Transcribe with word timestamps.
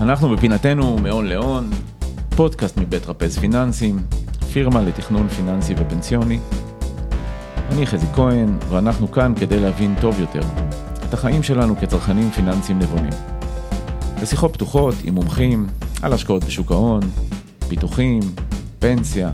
אנחנו 0.00 0.28
בפינתנו 0.28 0.98
מהון 0.98 1.26
להון, 1.26 1.70
פודקאסט 2.36 2.76
מבית 2.76 3.06
רפז 3.06 3.38
פיננסים, 3.38 3.98
פירמה 4.52 4.82
לתכנון 4.82 5.28
פיננסי 5.28 5.74
ופנסיוני. 5.78 6.38
אני 7.72 7.86
חזי 7.86 8.06
כהן, 8.14 8.58
ואנחנו 8.68 9.12
כאן 9.12 9.32
כדי 9.40 9.60
להבין 9.60 9.94
טוב 10.00 10.20
יותר 10.20 10.40
את 11.08 11.14
החיים 11.14 11.42
שלנו 11.42 11.76
כצרכנים 11.76 12.30
פיננסיים 12.30 12.78
נבונים. 12.78 13.12
בשיחות 14.22 14.52
פתוחות 14.52 14.94
עם 15.04 15.14
מומחים 15.14 15.66
על 16.02 16.12
השקעות 16.12 16.44
בשוק 16.44 16.70
ההון, 16.70 17.00
פיתוחים, 17.68 18.20
פנסיה 18.78 19.30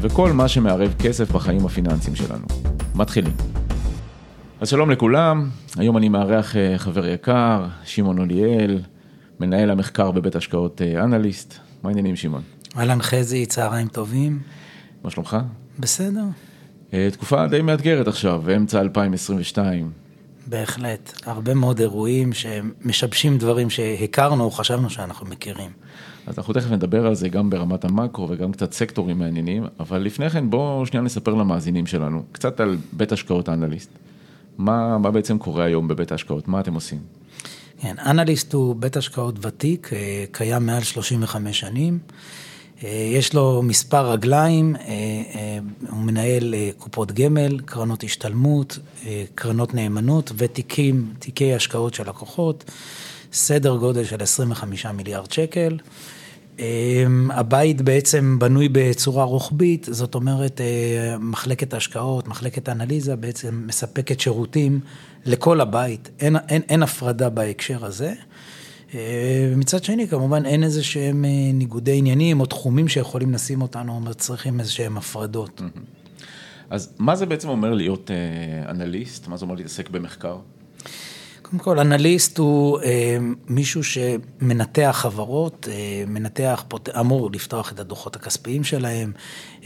וכל 0.00 0.32
מה 0.32 0.48
שמערב 0.48 0.94
כסף 0.98 1.32
בחיים 1.32 1.66
הפיננסיים 1.66 2.16
שלנו. 2.16 2.46
מתחילים. 2.94 3.32
אז 4.60 4.68
שלום 4.68 4.90
לכולם, 4.90 5.48
היום 5.76 5.96
אני 5.96 6.08
מארח 6.08 6.56
אה, 6.56 6.78
חבר 6.78 7.06
יקר, 7.06 7.66
שמעון 7.84 8.18
אוליאל, 8.18 8.80
מנהל 9.40 9.70
המחקר 9.70 10.10
בבית 10.10 10.36
השקעות 10.36 10.82
אה, 10.82 11.04
אנליסט. 11.04 11.54
מה 11.82 11.90
העניינים 11.90 12.16
שמעון? 12.16 12.42
אהלן 12.76 13.02
חזי, 13.02 13.46
צהריים 13.46 13.88
טובים. 13.88 14.38
מה 15.04 15.10
שלומך? 15.10 15.36
בסדר. 15.78 16.24
אה, 16.94 17.08
תקופה 17.12 17.46
די 17.46 17.62
מאתגרת 17.62 18.08
עכשיו, 18.08 18.42
אמצע 18.56 18.80
2022. 18.80 19.90
בהחלט, 20.46 21.12
הרבה 21.26 21.54
מאוד 21.54 21.80
אירועים 21.80 22.32
שמשבשים 22.32 23.38
דברים 23.38 23.70
שהכרנו 23.70 24.44
או 24.44 24.50
חשבנו 24.50 24.90
שאנחנו 24.90 25.26
מכירים. 25.26 25.70
אז 26.26 26.38
אנחנו 26.38 26.54
תכף 26.54 26.70
נדבר 26.70 27.06
על 27.06 27.14
זה 27.14 27.28
גם 27.28 27.50
ברמת 27.50 27.84
המקרו 27.84 28.26
וגם 28.30 28.52
קצת 28.52 28.72
סקטורים 28.72 29.18
מעניינים, 29.18 29.64
אבל 29.80 29.98
לפני 29.98 30.30
כן 30.30 30.50
בואו 30.50 30.86
שנייה 30.86 31.02
נספר 31.02 31.34
למאזינים 31.34 31.86
שלנו, 31.86 32.22
קצת 32.32 32.60
על 32.60 32.76
בית 32.92 33.12
השקעות 33.12 33.48
אנליסט. 33.48 33.90
מה, 34.58 34.98
מה 34.98 35.10
בעצם 35.10 35.38
קורה 35.38 35.64
היום 35.64 35.88
בבית 35.88 36.12
ההשקעות? 36.12 36.48
מה 36.48 36.60
אתם 36.60 36.74
עושים? 36.74 36.98
כן, 37.80 37.94
אנליסט 38.06 38.52
הוא 38.52 38.76
בית 38.76 38.96
השקעות 38.96 39.46
ותיק, 39.46 39.90
אה, 39.92 40.24
קיים 40.32 40.66
מעל 40.66 40.82
35 40.82 41.60
שנים. 41.60 41.98
אה, 42.84 43.10
יש 43.12 43.34
לו 43.34 43.62
מספר 43.62 44.10
רגליים, 44.10 44.76
אה, 44.76 45.58
הוא 45.90 45.98
מנהל 45.98 46.54
קופות 46.78 47.12
גמל, 47.12 47.60
קרנות 47.64 48.04
השתלמות, 48.04 48.78
קרנות 49.34 49.74
נאמנות 49.74 50.32
ותיקים, 50.36 51.12
תיקי 51.18 51.54
השקעות 51.54 51.94
של 51.94 52.08
לקוחות, 52.08 52.70
סדר 53.32 53.76
גודל 53.76 54.04
של 54.04 54.22
25 54.22 54.86
מיליארד 54.86 55.32
שקל. 55.32 55.78
הבית 57.30 57.82
בעצם 57.82 58.38
בנוי 58.38 58.68
בצורה 58.72 59.24
רוחבית, 59.24 59.88
זאת 59.90 60.14
אומרת, 60.14 60.60
מחלקת 61.20 61.74
השקעות, 61.74 62.28
מחלקת 62.28 62.68
אנליזה 62.68 63.16
בעצם 63.16 63.62
מספקת 63.66 64.20
שירותים 64.20 64.80
לכל 65.24 65.60
הבית, 65.60 66.10
אין, 66.20 66.36
אין, 66.48 66.62
אין 66.68 66.82
הפרדה 66.82 67.30
בהקשר 67.30 67.84
הזה. 67.84 68.14
ומצד 68.94 69.84
שני, 69.84 70.08
כמובן, 70.08 70.46
אין 70.46 70.64
איזה 70.64 70.84
שהם 70.84 71.24
ניגודי 71.54 71.98
עניינים 71.98 72.40
או 72.40 72.46
תחומים 72.46 72.88
שיכולים 72.88 73.34
לשים 73.34 73.62
אותנו 73.62 73.94
או 73.94 74.00
מצריכים 74.00 74.60
איזה 74.60 74.72
שהם 74.72 74.98
הפרדות. 74.98 75.62
אז 76.70 76.94
מה 76.98 77.16
זה 77.16 77.26
בעצם 77.26 77.48
אומר 77.48 77.74
להיות 77.74 78.10
אנליסט? 78.68 79.28
מה 79.28 79.36
זה 79.36 79.44
אומר 79.44 79.54
להתעסק 79.54 79.90
במחקר? 79.90 80.36
קודם 81.50 81.62
כל, 81.62 81.78
אנליסט 81.78 82.38
הוא 82.38 82.80
אה, 82.80 83.18
מישהו 83.48 83.84
שמנתח 83.84 84.98
חברות, 85.00 85.68
אה, 85.70 86.04
מנתח, 86.06 86.64
אמור 87.00 87.30
לפתוח 87.30 87.72
את 87.72 87.80
הדוחות 87.80 88.16
הכספיים 88.16 88.64
שלהם 88.64 89.12
אה, 89.12 89.57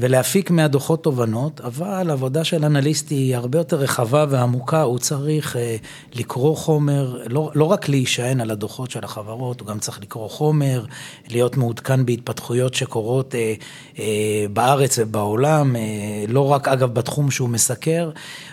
ולהפיק 0.00 0.50
מהדוחות 0.50 1.02
תובנות, 1.02 1.60
אבל 1.60 2.10
עבודה 2.10 2.44
של 2.44 2.64
אנליסט 2.64 3.10
היא 3.10 3.36
הרבה 3.36 3.58
יותר 3.58 3.76
רחבה 3.76 4.26
ועמוקה, 4.28 4.82
הוא 4.82 4.98
צריך 4.98 5.56
אה, 5.56 5.76
לקרוא 6.14 6.56
חומר, 6.56 7.22
לא, 7.28 7.50
לא 7.54 7.64
רק 7.64 7.88
להישען 7.88 8.40
על 8.40 8.50
הדוחות 8.50 8.90
של 8.90 9.04
החברות, 9.04 9.60
הוא 9.60 9.68
גם 9.68 9.78
צריך 9.78 10.00
לקרוא 10.02 10.28
חומר, 10.28 10.84
להיות 11.28 11.56
מעודכן 11.56 12.06
בהתפתחויות 12.06 12.74
שקורות 12.74 13.34
אה, 13.34 13.54
אה, 13.98 14.46
בארץ 14.52 14.98
ובעולם, 14.98 15.76
אה, 15.76 15.80
לא 16.28 16.52
רק 16.52 16.68
אגב 16.68 16.94
בתחום 16.94 17.30
שהוא 17.30 17.48
מסקר, 17.48 18.10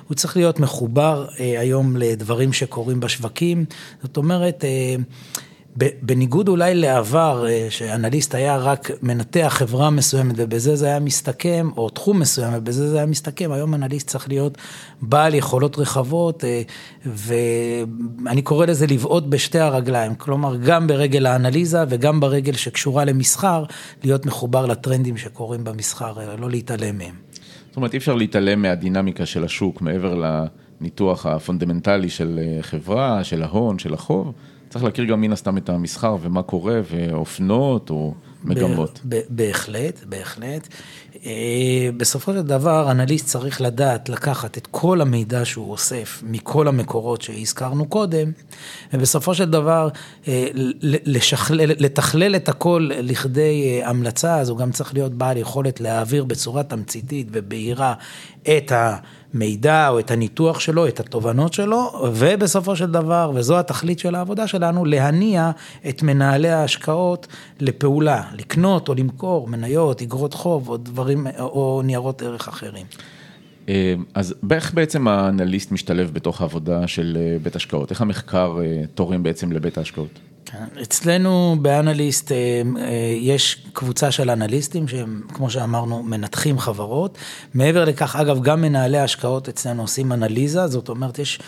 הוא 0.07 0.15
צריך 0.15 0.37
להיות 0.37 0.59
מחובר 0.59 1.25
אה, 1.39 1.59
היום 1.59 1.97
לדברים 1.97 2.53
שקורים 2.53 2.99
בשווקים, 2.99 3.65
זאת 4.03 4.17
אומרת, 4.17 4.65
אה, 4.65 4.95
בניגוד 5.77 6.47
אולי 6.47 6.75
לעבר, 6.75 7.45
אה, 7.47 7.67
שאנליסט 7.69 8.35
היה 8.35 8.57
רק 8.57 8.91
מנתח 9.01 9.53
חברה 9.57 9.89
מסוימת 9.89 10.35
ובזה 10.37 10.75
זה 10.75 10.85
היה 10.85 10.99
מסתכם, 10.99 11.69
או 11.77 11.89
תחום 11.89 12.19
מסוים 12.19 12.53
ובזה 12.55 12.89
זה 12.89 12.97
היה 12.97 13.05
מסתכם, 13.05 13.51
היום 13.51 13.73
אנליסט 13.73 14.07
צריך 14.07 14.29
להיות 14.29 14.57
בעל 15.01 15.35
יכולות 15.35 15.77
רחבות, 15.77 16.43
ואני 17.05 18.41
קורא 18.41 18.65
לזה 18.65 18.87
לבעוט 18.87 19.23
בשתי 19.23 19.59
הרגליים, 19.59 20.15
כלומר 20.15 20.55
גם 20.55 20.87
ברגל 20.87 21.25
האנליזה 21.25 21.83
וגם 21.89 22.19
ברגל 22.19 22.53
שקשורה 22.53 23.05
למסחר, 23.05 23.63
להיות 24.03 24.25
מחובר 24.25 24.65
לטרנדים 24.65 25.17
שקורים 25.17 25.63
במסחר, 25.63 26.37
לא 26.37 26.49
להתעלם 26.49 26.97
מהם. 26.97 27.15
זאת 27.67 27.77
אומרת, 27.77 27.93
אי 27.93 27.97
אפשר 27.97 28.15
להתעלם 28.15 28.61
מהדינמיקה 28.61 29.25
של 29.25 29.43
השוק 29.43 29.81
מעבר 29.81 30.15
לניתוח 30.81 31.25
הפונדמנטלי 31.25 32.09
של 32.09 32.39
אה, 32.41 32.61
חברה, 32.61 33.23
של 33.23 33.43
ההון, 33.43 33.79
של 33.79 33.93
החוב. 33.93 34.33
צריך 34.69 34.85
להכיר 34.85 35.05
גם 35.05 35.21
מן 35.21 35.31
הסתם 35.31 35.57
את 35.57 35.69
המסחר 35.69 36.17
ומה 36.21 36.43
קורה, 36.43 36.81
ואופנות 36.91 37.89
או 37.89 38.13
מגמות. 38.43 39.01
בהחלט, 39.29 40.03
בהחלט. 40.09 40.67
אה, 41.25 41.89
בסופו 41.97 42.33
של 42.33 42.41
דבר, 42.41 42.91
אנליסט 42.91 43.25
צריך 43.25 43.61
לדעת 43.61 44.09
לקחת 44.09 44.57
את 44.57 44.67
כל 44.71 45.01
המידע 45.01 45.45
שהוא 45.45 45.71
אוסף 45.71 46.23
מכל 46.25 46.67
המקורות 46.67 47.21
שהזכרנו 47.21 47.85
קודם, 47.85 48.31
ובסופו 48.93 49.35
של 49.35 49.45
דבר 49.45 49.89
אה, 50.27 50.47
לשכלל, 50.81 51.71
לתכלל 51.77 52.35
את 52.35 52.49
הכל 52.49 52.89
לכדי 52.93 53.81
אה, 53.81 53.89
המלצה, 53.89 54.39
אז 54.39 54.49
הוא 54.49 54.57
גם 54.57 54.71
צריך 54.71 54.93
להיות 54.93 55.13
בעל 55.13 55.37
יכולת 55.37 55.81
להעביר 55.81 56.23
בצורה 56.23 56.63
תמציתית 56.63 57.27
ובהירה 57.31 57.93
את 58.57 58.71
ה... 58.71 58.97
מידע 59.35 59.89
או 59.89 59.99
את 59.99 60.11
הניתוח 60.11 60.59
שלו, 60.59 60.87
את 60.87 60.99
התובנות 60.99 61.53
שלו, 61.53 61.91
ובסופו 62.13 62.75
של 62.75 62.91
דבר, 62.91 63.31
וזו 63.35 63.59
התכלית 63.59 63.99
של 63.99 64.15
העבודה 64.15 64.47
שלנו, 64.47 64.85
להניע 64.85 65.51
את 65.89 66.03
מנהלי 66.03 66.49
ההשקעות 66.49 67.27
לפעולה, 67.59 68.23
לקנות 68.33 68.89
או 68.89 68.93
למכור 68.93 69.47
מניות, 69.47 70.01
אגרות 70.01 70.33
חוב 70.33 70.69
או 70.69 70.77
דברים, 70.77 71.14
או 71.39 71.81
ניירות 71.85 72.21
ערך 72.21 72.47
אחרים. 72.47 72.85
אה, 73.69 73.93
אז 74.13 74.35
איך 74.51 74.73
בעצם 74.73 75.07
האנליסט 75.07 75.71
משתלב 75.71 76.11
בתוך 76.13 76.41
העבודה 76.41 76.87
של 76.87 77.17
אה, 77.19 77.37
בית 77.43 77.55
השקעות? 77.55 77.91
איך 77.91 78.01
המחקר 78.01 78.57
אה, 78.63 78.81
תורם 78.95 79.23
בעצם 79.23 79.51
לבית 79.51 79.77
ההשקעות? 79.77 80.19
כן, 80.45 80.81
אצלנו 80.81 81.55
באנליסט 81.61 82.31
יש 83.19 83.65
קבוצה 83.73 84.11
של 84.11 84.29
אנליסטים 84.29 84.87
שהם, 84.87 85.21
כמו 85.33 85.49
שאמרנו, 85.49 86.03
מנתחים 86.03 86.59
חברות. 86.59 87.17
מעבר 87.53 87.85
לכך, 87.85 88.15
אגב, 88.15 88.43
גם 88.43 88.61
מנהלי 88.61 88.97
השקעות 88.97 89.49
אצלנו 89.49 89.81
עושים 89.81 90.11
אנליזה, 90.11 90.67
זאת 90.67 90.89
אומרת, 90.89 91.19
יש... 91.19 91.39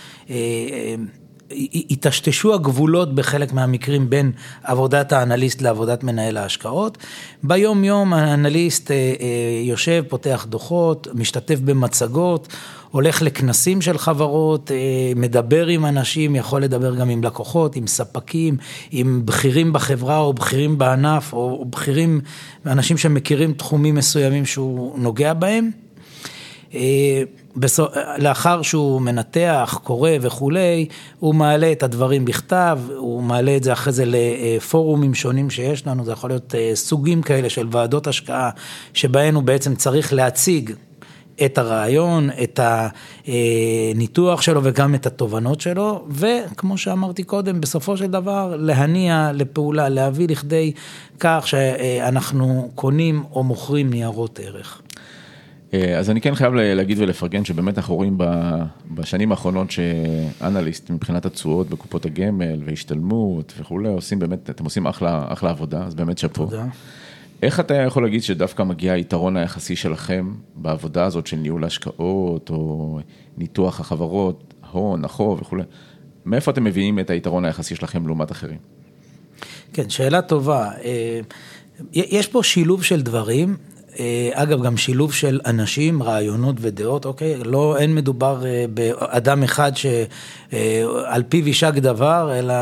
היטשטשו 1.50 2.54
הגבולות 2.54 3.16
בחלק 3.16 3.54
מהמקרים 3.54 4.10
בין 4.10 4.32
עבודת 4.64 5.12
האנליסט 5.12 5.62
לעבודת 5.62 6.04
מנהל 6.04 6.38
ההשקעות. 6.38 6.98
ביום 7.44 7.84
יום 7.84 8.14
האנליסט 8.14 8.92
אה, 8.92 8.96
אה, 8.96 9.62
יושב, 9.64 10.04
פותח 10.10 10.46
דוחות, 10.50 11.08
משתתף 11.14 11.60
במצגות, 11.60 12.48
הולך 12.92 13.22
לכנסים 13.22 13.82
של 13.82 13.98
חברות, 13.98 14.72
אה, 14.72 14.78
מדבר 15.16 15.68
עם 15.68 15.86
אנשים, 15.86 16.36
יכול 16.36 16.64
לדבר 16.64 16.96
גם 16.96 17.10
עם 17.10 17.24
לקוחות, 17.24 17.76
עם 17.76 17.88
ספקים, 17.88 18.58
עם 18.92 19.22
בכירים 19.26 19.74
בחברה 19.74 20.20
או 20.20 20.34
בכירים 20.34 20.78
בענף 20.78 21.34
או 21.34 21.66
בכירים, 21.70 22.22
אנשים 22.66 22.98
שמכירים 22.98 23.54
תחומים 23.54 23.96
מסוימים 23.96 24.46
שהוא 24.46 25.00
נוגע 25.00 25.34
בהם. 25.34 25.72
לאחר 28.18 28.62
שהוא 28.62 29.02
מנתח, 29.02 29.80
קורא 29.84 30.12
וכולי, 30.22 30.88
הוא 31.20 31.36
מעלה 31.36 31.72
את 31.72 31.84
הדברים 31.84 32.26
בכתב, 32.26 32.80
הוא 32.98 33.24
מעלה 33.24 33.58
את 33.58 33.64
זה 33.64 33.74
אחרי 33.74 33.94
זה 33.94 34.04
לפורומים 34.08 35.14
שונים 35.14 35.50
שיש 35.50 35.88
לנו, 35.88 36.06
זה 36.06 36.12
יכול 36.12 36.30
להיות 36.30 36.56
אה, 36.56 36.72
סוגים 36.76 37.22
כאלה 37.22 37.50
של 37.50 37.68
ועדות 37.72 38.08
השקעה, 38.08 38.50
שבהן 38.94 39.36
הוא 39.36 39.44
בעצם 39.44 39.76
צריך 39.76 40.14
להציג 40.14 40.72
את 41.46 41.58
הרעיון, 41.58 42.30
את 42.44 42.60
הניתוח 42.64 44.42
שלו 44.42 44.62
וגם 44.64 44.96
את 44.96 45.06
התובנות 45.06 45.62
שלו, 45.62 46.06
וכמו 46.10 46.78
שאמרתי 46.78 47.24
קודם, 47.24 47.62
בסופו 47.62 47.98
של 47.98 48.08
דבר 48.08 48.56
להניע 48.60 49.32
לפעולה, 49.34 49.90
להביא 49.90 50.28
לכדי 50.28 50.72
כך 51.20 51.48
שאנחנו 51.48 52.72
קונים 52.76 53.24
או 53.32 53.44
מוכרים 53.44 53.90
ניירות 53.90 54.40
ערך. 54.44 54.82
אה, 55.74 55.98
אז 55.98 56.10
אני 56.10 56.22
כן 56.22 56.36
חייב 56.36 56.54
להגיד 56.54 57.00
ולפרגן 57.00 57.46
שבאמת 57.46 57.78
אנחנו 57.78 57.96
רואים 57.96 58.18
בשנים 58.92 59.32
האחרונות 59.32 59.72
שאנליסט 59.72 60.90
מבחינת 60.90 61.26
התשואות 61.26 61.70
בקופות 61.70 62.06
הגמל 62.06 62.62
והשתלמות 62.66 63.54
וכולי, 63.60 63.90
עושים 63.90 64.20
באמת, 64.20 64.50
אתם 64.50 64.64
עושים 64.64 64.88
אחלה, 64.88 65.26
אחלה 65.28 65.50
עבודה, 65.50 65.84
אז 65.84 65.96
באמת 65.96 66.18
שאפו. 66.18 66.46
תודה. 66.46 66.66
איך 67.44 67.60
אתה 67.60 67.74
יכול 67.74 68.04
להגיד 68.04 68.24
שדווקא 68.24 68.64
מגיע 68.64 68.94
היתרון 68.94 69.38
היחסי 69.38 69.76
שלכם 69.76 70.34
בעבודה 70.56 71.06
הזאת 71.06 71.28
של 71.28 71.38
ניהול 71.38 71.64
השקעות 71.64 72.50
או 72.50 73.00
ניתוח 73.38 73.80
החברות, 73.80 74.54
הון, 74.72 75.06
החוב 75.06 75.42
וכולי, 75.42 75.64
מאיפה 76.26 76.52
אתם 76.52 76.64
מביאים 76.64 77.00
את 77.00 77.10
היתרון 77.10 77.46
היחסי 77.46 77.76
שלכם 77.76 78.08
לעומת 78.08 78.32
אחרים? 78.32 78.58
כן, 79.74 79.90
שאלה 79.90 80.22
טובה. 80.22 80.72
אה, 80.84 81.20
יש 81.94 82.28
פה 82.28 82.44
שילוב 82.44 82.84
של 82.84 83.02
דברים. 83.02 83.58
אה, 84.00 84.30
אגב, 84.34 84.64
גם 84.64 84.78
שילוב 84.78 85.14
של 85.14 85.40
אנשים, 85.46 86.04
רעיונות 86.04 86.56
ודעות, 86.60 87.06
אוקיי? 87.06 87.36
לא, 87.46 87.78
אין 87.78 87.96
מדובר 87.96 88.46
אה, 88.46 88.66
באדם 88.74 89.44
אחד 89.44 89.72
שעל 89.76 91.24
פיו 91.30 91.48
יישק 91.48 91.74
דבר, 91.74 92.40
אלא, 92.40 92.54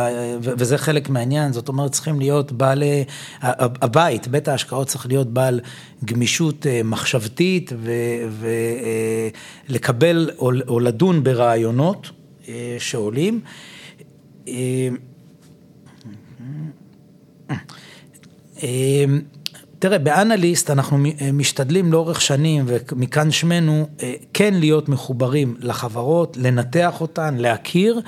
וזה 0.42 0.78
חלק 0.78 1.10
מהעניין, 1.10 1.54
זאת 1.54 1.68
אומרת, 1.68 1.92
צריכים 1.92 2.20
להיות 2.20 2.52
בעלי, 2.52 3.04
הבית, 3.42 4.28
בית 4.28 4.48
ההשקעות 4.48 4.88
צריך 4.88 5.06
להיות 5.08 5.28
בעל 5.28 5.60
גמישות 6.06 6.66
מחשבתית 6.84 7.74
ולקבל 9.70 10.30
או 10.68 10.80
לדון 10.80 11.24
ברעיונות 11.24 12.12
שעולים. 12.80 13.42
תראה, 19.86 19.98
באנליסט 19.98 20.70
אנחנו 20.70 20.98
משתדלים 21.34 21.92
לאורך 21.92 22.22
שנים, 22.22 22.66
ומכאן 22.68 23.32
שמנו, 23.32 23.88
אה, 24.04 24.14
כן 24.34 24.54
להיות 24.54 24.90
מחוברים 24.90 25.56
לחברות, 25.60 26.38
לנתח 26.38 27.02
אותן, 27.02 27.36
להכיר. 27.38 28.02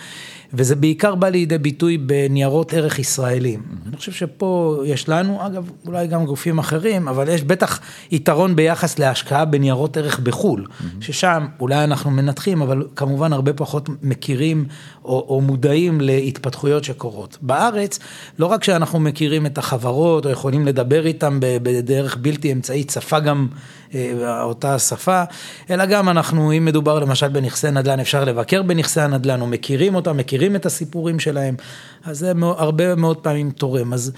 וזה 0.54 0.76
בעיקר 0.76 1.16
בא 1.16 1.30
לידי 1.30 1.58
ביטוי 1.58 1.98
בניירות 1.98 2.74
ערך 2.74 3.00
ישראלים. 3.00 3.60
Mm-hmm. 3.60 3.88
אני 3.88 3.98
חושב 3.98 4.12
שפה 4.12 4.82
יש 4.86 5.10
לנו, 5.10 5.46
אגב, 5.46 5.70
אולי 5.86 6.08
גם 6.08 6.26
גופים 6.26 6.60
אחרים, 6.60 7.08
אבל 7.08 7.30
יש 7.30 7.44
בטח 7.44 7.80
יתרון 8.12 8.56
ביחס 8.56 9.00
להשקעה 9.00 9.46
בניירות 9.46 9.98
ערך 9.98 10.20
בחו"ל, 10.20 10.66
mm-hmm. 10.66 10.84
ששם 11.02 11.46
אולי 11.60 11.84
אנחנו 11.84 12.12
מנתחים, 12.12 12.62
אבל 12.62 12.84
כמובן 12.96 13.34
הרבה 13.34 13.54
פחות 13.54 13.90
מכירים 14.02 14.66
או, 15.06 15.26
או 15.30 15.42
מודעים 15.42 16.02
להתפתחויות 16.02 16.84
שקורות. 16.84 17.38
בארץ, 17.42 18.00
לא 18.40 18.46
רק 18.46 18.64
שאנחנו 18.64 19.00
מכירים 19.00 19.46
את 19.46 19.58
החברות 19.58 20.26
או 20.26 20.32
יכולים 20.32 20.66
לדבר 20.66 21.06
איתם 21.06 21.38
בדרך 21.40 22.18
בלתי 22.22 22.52
אמצעית, 22.52 22.90
שפה 22.90 23.20
גם 23.20 23.48
אה, 23.96 24.42
אותה 24.42 24.80
שפה, 24.80 25.24
אלא 25.70 25.86
גם 25.86 26.10
אנחנו, 26.10 26.52
אם 26.52 26.66
מדובר 26.66 27.00
למשל 27.00 27.28
בנכסי 27.28 27.72
נדל"ן, 27.72 28.00
אפשר 28.00 28.24
לבקר 28.24 28.62
בנכסי 28.62 29.02
הנדל"ן, 29.02 29.42
או 29.42 29.48
מכירים 29.48 29.96
אותם, 29.96 30.18
מכירים 30.18 30.37
את 30.56 30.66
הסיפורים 30.66 31.20
שלהם, 31.20 31.56
אז 32.04 32.20
זה 32.20 32.32
הרבה 32.58 32.96
מאוד 32.96 33.18
פעמים 33.18 33.52
תורם. 33.52 33.94
אז 33.94 34.12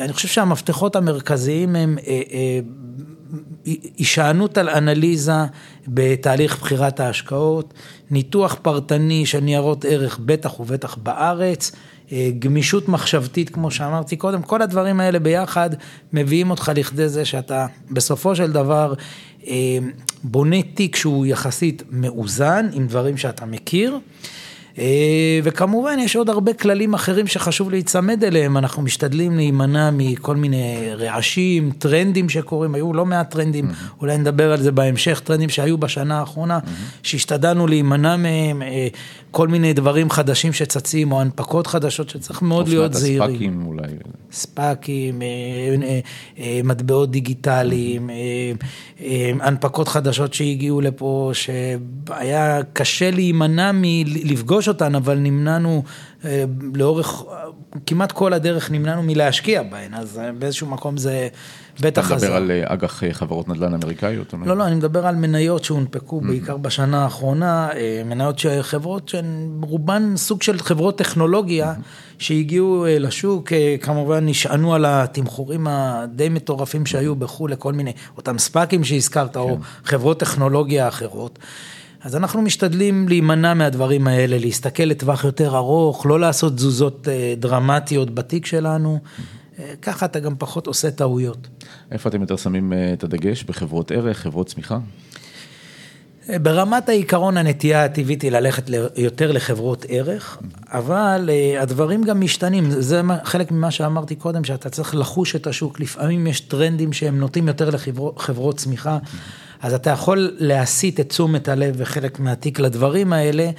אני 0.00 0.12
חושב 0.12 0.28
שהמפתחות 0.28 0.96
המרכזיים 0.96 1.76
הם 1.76 1.98
אה, 2.06 2.22
אה, 2.32 2.60
הישענות 3.96 4.58
על 4.58 4.68
אנליזה 4.68 5.32
בתהליך 5.88 6.60
בחירת 6.60 7.00
ההשקעות, 7.00 7.74
ניתוח 8.10 8.56
פרטני 8.62 9.26
של 9.26 9.40
ניירות 9.40 9.84
ערך, 9.84 10.18
בטח 10.24 10.60
ובטח 10.60 10.94
בארץ, 10.94 11.72
אה, 12.12 12.30
גמישות 12.38 12.88
מחשבתית, 12.88 13.50
כמו 13.50 13.70
שאמרתי 13.70 14.16
קודם, 14.16 14.42
כל 14.42 14.62
הדברים 14.62 15.00
האלה 15.00 15.18
ביחד 15.18 15.70
מביאים 16.12 16.50
אותך 16.50 16.72
לכדי 16.74 17.08
זה 17.08 17.24
שאתה 17.24 17.66
בסופו 17.90 18.36
של 18.36 18.52
דבר 18.52 18.94
בונה 20.22 20.62
תיק 20.62 20.96
שהוא 20.96 21.26
יחסית 21.26 21.82
מאוזן 21.90 22.68
עם 22.72 22.86
דברים 22.86 23.16
שאתה 23.16 23.46
מכיר. 23.46 23.98
אה, 24.78 25.40
וכמובן 25.42 25.98
יש 25.98 26.16
עוד 26.16 26.30
הרבה 26.30 26.52
כללים 26.52 26.94
אחרים 26.94 27.26
שחשוב 27.26 27.70
להיצמד 27.70 28.24
אליהם, 28.24 28.56
אנחנו 28.56 28.82
משתדלים 28.82 29.36
להימנע 29.36 29.90
מכל 29.92 30.36
מיני 30.36 30.90
רעשים, 30.94 31.70
טרנדים 31.78 32.28
שקורים, 32.28 32.74
היו 32.74 32.94
לא 32.94 33.06
מעט 33.06 33.30
טרנדים, 33.30 33.70
mm-hmm. 33.70 34.00
אולי 34.00 34.18
נדבר 34.18 34.52
על 34.52 34.62
זה 34.62 34.72
בהמשך, 34.72 35.20
טרנדים 35.24 35.48
שהיו 35.48 35.78
בשנה 35.78 36.18
האחרונה, 36.18 36.58
mm-hmm. 36.58 36.98
שהשתדלנו 37.02 37.66
להימנע 37.66 38.16
מהם, 38.16 38.62
אה, 38.62 38.88
כל 39.36 39.48
מיני 39.48 39.72
דברים 39.72 40.10
חדשים 40.10 40.52
שצצים, 40.52 41.12
או 41.12 41.20
הנפקות 41.20 41.66
חדשות 41.66 42.08
שצריך 42.08 42.42
מאוד 42.42 42.68
להיות 42.68 42.94
זהירים. 42.94 43.22
אופנת 43.22 43.34
הספאקים 43.34 43.66
אולי. 43.66 43.92
ספאקים, 44.32 45.22
אה, 46.38 46.60
מטבעות 46.64 47.10
דיגיטליים, 47.10 48.10
הנפקות 49.40 49.88
חדשות 49.88 50.34
שהגיעו 50.34 50.80
לפה, 50.80 51.30
שהיה 51.32 52.60
קשה 52.72 53.10
להימנע 53.10 53.70
מלפגוש 53.74 54.24
לפגוש 54.30 54.68
אותן, 54.68 54.94
אבל 54.94 55.18
נמנענו 55.18 55.82
אה, 55.86 56.15
לאורך, 56.74 57.22
כמעט 57.86 58.12
כל 58.12 58.32
הדרך 58.32 58.70
נמנענו 58.70 59.02
מלהשקיע 59.02 59.62
בהן, 59.62 59.94
אז 59.94 60.18
אה, 60.18 60.32
באיזשהו 60.32 60.66
מקום 60.66 60.96
זה 60.96 61.28
בטח. 61.80 62.06
אתה 62.06 62.14
מדבר 62.14 62.36
על 62.36 62.50
אה, 62.50 62.62
אג"ח 62.66 63.02
חברות 63.12 63.48
נדל"ן 63.48 63.74
אמריקאיות? 63.74 64.34
לא, 64.46 64.56
לא, 64.56 64.66
אני 64.66 64.74
מדבר 64.74 65.06
על 65.06 65.14
מניות 65.14 65.64
שהונפקו 65.64 66.20
mm-hmm. 66.20 66.26
בעיקר 66.26 66.56
בשנה 66.56 67.04
האחרונה, 67.04 67.68
מניות 68.04 68.38
של 68.38 68.62
חברות 68.62 69.08
שהן 69.08 69.60
רובן 69.62 70.16
סוג 70.16 70.42
של 70.42 70.58
חברות 70.58 70.98
טכנולוגיה 70.98 71.72
mm-hmm. 71.72 72.14
שהגיעו 72.18 72.86
לשוק, 72.88 73.52
כמובן 73.80 74.26
נשענו 74.28 74.74
על 74.74 74.84
התמחורים 74.88 75.66
הדי 75.66 76.28
מטורפים 76.28 76.86
שהיו 76.86 77.16
בחו"ל 77.16 77.52
לכל 77.52 77.72
מיני, 77.72 77.92
אותם 78.16 78.38
ספאקים 78.38 78.84
שהזכרת, 78.84 79.34
כן. 79.34 79.38
או 79.40 79.58
חברות 79.84 80.20
טכנולוגיה 80.20 80.88
אחרות. 80.88 81.38
אז 82.06 82.16
אנחנו 82.16 82.42
משתדלים 82.42 83.08
להימנע 83.08 83.54
מהדברים 83.54 84.06
האלה, 84.06 84.38
להסתכל 84.38 84.82
לטווח 84.82 85.24
יותר 85.24 85.56
ארוך, 85.56 86.06
לא 86.06 86.20
לעשות 86.20 86.54
תזוזות 86.54 87.08
אה, 87.08 87.34
דרמטיות 87.36 88.14
בתיק 88.14 88.46
שלנו, 88.46 88.98
אה, 89.58 89.74
ככה 89.82 90.06
אתה 90.06 90.20
גם 90.20 90.34
פחות 90.38 90.66
עושה 90.66 90.90
טעויות. 90.90 91.48
איפה 91.92 92.08
אתם 92.08 92.20
יותר 92.20 92.36
שמים 92.36 92.72
אה, 92.72 92.92
את 92.92 93.04
הדגש? 93.04 93.44
בחברות 93.44 93.90
ערך, 93.90 94.18
חברות 94.18 94.46
צמיחה? 94.46 94.78
ברמת 96.28 96.88
העיקרון 96.88 97.36
הנטייה 97.36 97.84
הטבעית 97.84 98.22
היא 98.22 98.30
ללכת 98.30 98.70
יותר 98.96 99.32
לחברות 99.32 99.86
ערך, 99.88 100.38
אבל 100.68 101.30
הדברים 101.60 102.02
גם 102.02 102.20
משתנים, 102.20 102.70
זה 102.70 103.02
חלק 103.24 103.50
ממה 103.50 103.70
שאמרתי 103.70 104.14
קודם, 104.14 104.44
שאתה 104.44 104.70
צריך 104.70 104.94
לחוש 104.94 105.36
את 105.36 105.46
השוק, 105.46 105.80
לפעמים 105.80 106.26
יש 106.26 106.40
טרנדים 106.40 106.92
שהם 106.92 107.18
נוטים 107.18 107.48
יותר 107.48 107.70
לחברות 107.70 108.56
צמיחה. 108.56 108.98
אז 109.62 109.74
אתה 109.74 109.90
יכול 109.90 110.30
להסיט 110.38 111.00
את 111.00 111.08
תשומת 111.08 111.48
הלב 111.48 111.74
וחלק 111.78 112.20
מהתיק 112.20 112.60
לדברים 112.60 113.12
האלה, 113.12 113.50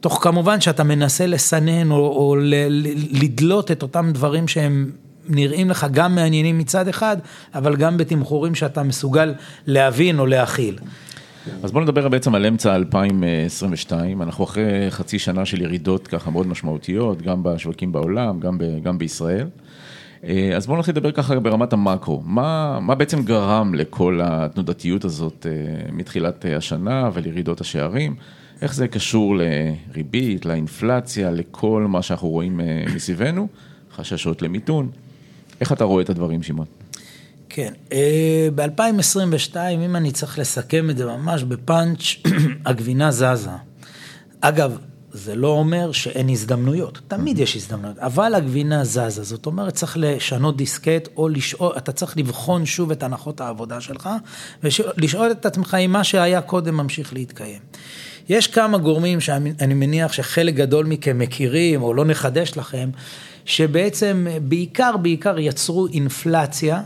תוך 0.00 0.18
כמובן 0.22 0.60
שאתה 0.60 0.84
מנסה 0.84 1.26
לסנן 1.26 1.90
או, 1.90 1.96
או 1.96 2.36
ל, 2.36 2.54
לדלות 3.22 3.70
את 3.70 3.82
אותם 3.82 4.10
דברים 4.14 4.48
שהם 4.48 4.90
נראים 5.28 5.70
לך 5.70 5.86
גם 5.92 6.14
מעניינים 6.14 6.58
מצד 6.58 6.88
אחד, 6.88 7.16
אבל 7.54 7.76
גם 7.76 7.96
בתמחורים 7.96 8.54
שאתה 8.54 8.82
מסוגל 8.82 9.34
להבין 9.66 10.18
או 10.18 10.26
להכיל. 10.26 10.78
אז 11.62 11.72
בואו 11.72 11.84
נדבר 11.84 12.08
בעצם 12.08 12.34
על 12.34 12.46
אמצע 12.46 12.74
2022, 12.74 14.22
אנחנו 14.22 14.44
אחרי 14.44 14.90
חצי 14.90 15.18
שנה 15.18 15.44
של 15.44 15.62
ירידות 15.62 16.08
ככה 16.08 16.30
מאוד 16.30 16.46
משמעותיות, 16.46 17.22
גם 17.22 17.42
בשווקים 17.42 17.92
בעולם, 17.92 18.40
גם, 18.40 18.58
ב, 18.58 18.64
גם 18.82 18.98
בישראל. 18.98 19.46
אה, 20.24 20.56
אז 20.56 20.66
בואו 20.66 20.78
נתחיל 20.78 20.94
לדבר 20.94 21.12
ככה 21.12 21.40
ברמת 21.40 21.72
המאקרו, 21.72 22.22
מה, 22.24 22.78
מה 22.80 22.94
בעצם 22.94 23.24
גרם 23.24 23.74
לכל 23.74 24.20
התנודתיות 24.22 25.04
הזאת 25.04 25.46
אה, 25.50 25.92
מתחילת 25.92 26.46
אה, 26.46 26.56
השנה 26.56 27.10
ולירידות 27.12 27.60
השערים, 27.60 28.14
איך 28.62 28.74
זה 28.74 28.88
קשור 28.88 29.36
לריבית, 29.36 30.46
לאינפלציה, 30.46 31.30
לכל 31.30 31.86
מה 31.88 32.02
שאנחנו 32.02 32.28
רואים 32.28 32.60
מסביבנו, 32.94 33.48
חששות 33.96 34.42
למיתון, 34.42 34.90
איך 35.60 35.72
אתה 35.72 35.84
רואה 35.84 36.02
את 36.02 36.10
הדברים 36.10 36.42
שמעון? 36.42 36.66
כן, 37.48 37.72
ב-2022, 38.54 39.56
אם 39.84 39.96
אני 39.96 40.12
צריך 40.12 40.38
לסכם 40.38 40.90
את 40.90 40.96
זה 40.96 41.06
ממש 41.06 41.42
בפאנץ', 41.42 42.02
הגבינה 42.66 43.10
זזה. 43.10 43.50
אגב, 44.40 44.78
זה 45.12 45.34
לא 45.34 45.48
אומר 45.48 45.92
שאין 45.92 46.28
הזדמנויות, 46.28 47.00
תמיד 47.08 47.38
יש 47.38 47.56
הזדמנויות, 47.56 47.98
אבל 47.98 48.34
הגבינה 48.34 48.84
זזה, 48.84 49.22
זאת 49.22 49.46
אומרת 49.46 49.74
צריך 49.74 49.96
לשנות 50.00 50.56
דיסקט 50.56 51.08
או 51.16 51.28
לשאול, 51.28 51.72
אתה 51.76 51.92
צריך 51.92 52.16
לבחון 52.16 52.66
שוב 52.66 52.90
את 52.90 53.02
הנחות 53.02 53.40
העבודה 53.40 53.80
שלך 53.80 54.08
ולשאול 54.62 55.30
את 55.30 55.46
עצמך 55.46 55.76
אם 55.84 55.92
מה 55.92 56.04
שהיה 56.04 56.40
קודם 56.40 56.76
ממשיך 56.76 57.12
להתקיים. 57.12 57.58
יש 58.28 58.46
כמה 58.46 58.78
גורמים 58.78 59.20
שאני 59.20 59.74
מניח 59.74 60.12
שחלק 60.12 60.54
גדול 60.54 60.86
מכם 60.86 61.18
מכירים 61.18 61.82
או 61.82 61.94
לא 61.94 62.04
נחדש 62.04 62.56
לכם, 62.56 62.90
שבעצם 63.44 64.26
בעיקר 64.42 64.96
בעיקר 64.96 65.38
יצרו 65.38 65.86
אינפלציה. 65.86 66.82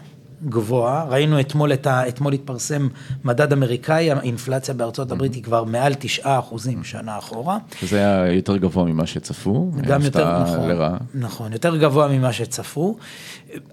גבוהה, 0.48 1.04
ראינו 1.04 1.40
אתמול, 1.40 1.72
את 1.72 1.86
ה, 1.86 2.08
אתמול 2.08 2.32
התפרסם 2.32 2.88
מדד 3.24 3.52
אמריקאי, 3.52 4.10
האינפלציה 4.10 4.74
בארצות 4.74 5.12
הברית 5.12 5.34
היא 5.34 5.42
כבר 5.42 5.64
מעל 5.64 5.94
תשעה 5.94 6.38
אחוזים 6.38 6.84
שנה 6.84 7.18
אחורה. 7.18 7.58
זה 7.82 7.98
היה 7.98 8.32
יותר 8.32 8.56
גבוה 8.56 8.84
ממה 8.84 9.06
שצפו, 9.06 9.70
גם 9.80 10.02
יותר, 10.02 10.42
נכון, 10.42 10.68
לרעה. 10.68 10.96
נכון, 11.14 11.52
יותר 11.52 11.76
גבוה 11.76 12.08
ממה 12.08 12.32
שצפו. 12.32 12.96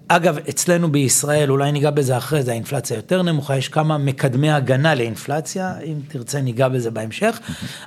אגב, 0.08 0.38
אצלנו 0.50 0.92
בישראל, 0.92 1.50
אולי 1.50 1.72
ניגע 1.72 1.90
בזה 1.90 2.16
אחרי 2.16 2.42
זה, 2.42 2.50
האינפלציה 2.50 2.96
יותר 2.96 3.22
נמוכה, 3.22 3.56
יש 3.56 3.68
כמה 3.68 3.98
מקדמי 3.98 4.50
הגנה 4.50 4.94
לאינפלציה, 4.94 5.74
אם 5.84 5.94
תרצה 6.08 6.40
ניגע 6.40 6.68
בזה 6.68 6.90
בהמשך, 6.90 7.40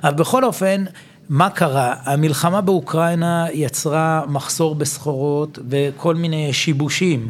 אבל 0.04 0.14
בכל 0.14 0.44
אופן, 0.44 0.84
מה 1.28 1.50
קרה? 1.50 1.94
המלחמה 2.04 2.60
באוקראינה 2.60 3.46
יצרה 3.52 4.22
מחסור 4.28 4.74
בסחורות 4.74 5.58
וכל 5.68 6.14
מיני 6.14 6.52
שיבושים. 6.52 7.28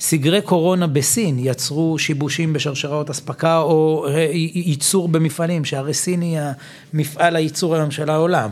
סגרי 0.00 0.42
קורונה 0.42 0.86
בסין 0.86 1.36
יצרו 1.38 1.98
שיבושים 1.98 2.52
בשרשראות 2.52 3.10
אספקה 3.10 3.58
או 3.58 4.06
ייצור 4.54 5.08
במפעלים, 5.08 5.64
שהרי 5.64 5.94
סין 5.94 6.20
היא 6.20 6.38
המפעל 6.92 7.36
הייצור 7.36 7.74
היום 7.74 7.90
של 7.90 8.10
העולם. 8.10 8.50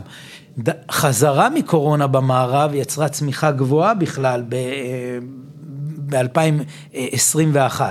חזרה 0.91 1.49
מקורונה 1.49 2.07
במערב 2.07 2.71
יצרה 2.73 3.09
צמיחה 3.09 3.51
גבוהה 3.51 3.93
בכלל 3.93 4.43
ב-2021. 6.09 7.81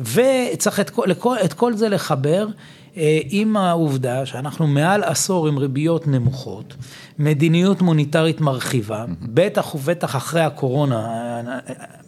וצריך 0.00 0.80
את 0.80 0.90
כל, 0.90 1.06
את 1.44 1.52
כל 1.52 1.74
זה 1.74 1.88
לחבר 1.88 2.46
אה, 2.96 3.18
עם 3.28 3.56
העובדה 3.56 4.26
שאנחנו 4.26 4.66
מעל 4.66 5.04
עשור 5.04 5.48
עם 5.48 5.58
ריביות 5.58 6.06
נמוכות, 6.06 6.74
מדיניות 7.18 7.82
מוניטרית 7.82 8.40
מרחיבה, 8.40 9.04
בטח 9.22 9.74
ובטח 9.74 10.16
אחרי 10.16 10.40
הקורונה, 10.40 11.40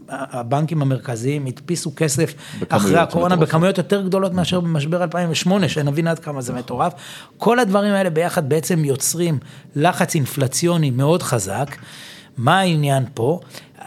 הבנקים 0.08 0.82
המרכזיים 0.82 1.46
הדפיסו 1.46 1.92
כסף 1.96 2.34
אחרי 2.68 2.98
הקורונה 2.98 3.36
מטורף. 3.36 3.48
בכמויות 3.48 3.78
יותר 3.78 4.02
גדולות 4.02 4.32
מאשר 4.32 4.60
במשבר 4.60 5.02
2008, 5.02 5.68
שנבין 5.68 6.06
עד 6.06 6.18
כמה 6.18 6.40
זה 6.40 6.52
מטורף. 6.52 6.92
כל 7.36 7.58
הדברים 7.58 7.92
האלה 7.92 8.10
ביחד 8.10 8.48
בעצם 8.48 8.84
יוצרים 8.84 9.38
לחץ 9.76 10.14
אינפלציוני 10.14 10.90
מאוד 10.90 11.22
חזק. 11.22 11.76
מה 12.36 12.58
העניין 12.58 13.04
פה? 13.14 13.40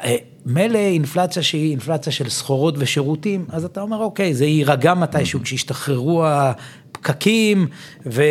אה, 0.04 0.16
מילא 0.46 0.78
אינפלציה 0.78 1.44
שהיא 1.44 1.72
אינפלציה 1.72 2.14
של 2.14 2.30
סחורות 2.30 2.76
ושירותים, 2.78 3.46
אז 3.50 3.66
אתה 3.66 3.82
אומר, 3.82 3.98
אוקיי, 3.98 4.34
זה 4.34 4.46
יירגע 4.46 4.94
מתישהו, 4.94 5.40
כשישתחררו 5.44 6.26
הפקקים, 6.26 7.68
ו... 8.06 8.24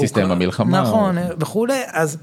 תסתיים 0.00 0.30
המלחמה. 0.30 0.80
נכון. 0.80 1.16
וכולי, 1.40 1.82
אז... 1.92 2.18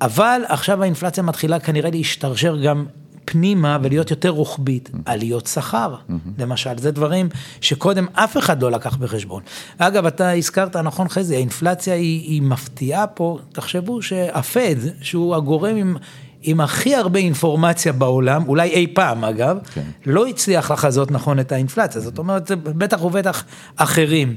אבל 0.00 0.42
עכשיו 0.48 0.82
האינפלציה 0.82 1.22
מתחילה 1.22 1.60
כנראה 1.60 1.90
להשתרשר 1.90 2.56
גם 2.56 2.86
פנימה 3.30 3.78
ולהיות 3.82 4.10
יותר 4.10 4.28
רוחבית, 4.28 4.90
עליות 5.04 5.46
שכר, 5.46 5.94
למשל, 6.38 6.78
זה 6.78 6.90
דברים 6.90 7.28
שקודם 7.60 8.06
אף 8.12 8.36
אחד 8.36 8.62
לא 8.62 8.70
לקח 8.70 8.96
בחשבון. 8.96 9.42
אגב, 9.78 10.06
אתה 10.06 10.30
הזכרת, 10.30 10.76
נכון 10.76 11.08
חזי, 11.08 11.36
האינפלציה 11.36 11.94
היא, 11.94 12.20
היא 12.20 12.42
מפתיעה 12.42 13.06
פה, 13.06 13.38
תחשבו 13.52 14.02
שהפד, 14.02 14.76
שהוא 15.00 15.36
הגורם 15.36 15.76
עם... 15.76 15.96
עם 16.42 16.60
הכי 16.60 16.94
הרבה 16.94 17.18
אינפורמציה 17.18 17.92
בעולם, 17.92 18.48
אולי 18.48 18.68
אי 18.68 18.86
פעם 18.86 19.24
אגב, 19.24 19.58
כן. 19.74 19.82
לא 20.06 20.26
הצליח 20.26 20.70
לחזות 20.70 21.10
נכון 21.10 21.40
את 21.40 21.52
האינפלציה, 21.52 22.00
זאת 22.00 22.18
אומרת, 22.18 22.50
בטח 22.50 23.04
ובטח 23.04 23.44
אחרים. 23.76 24.34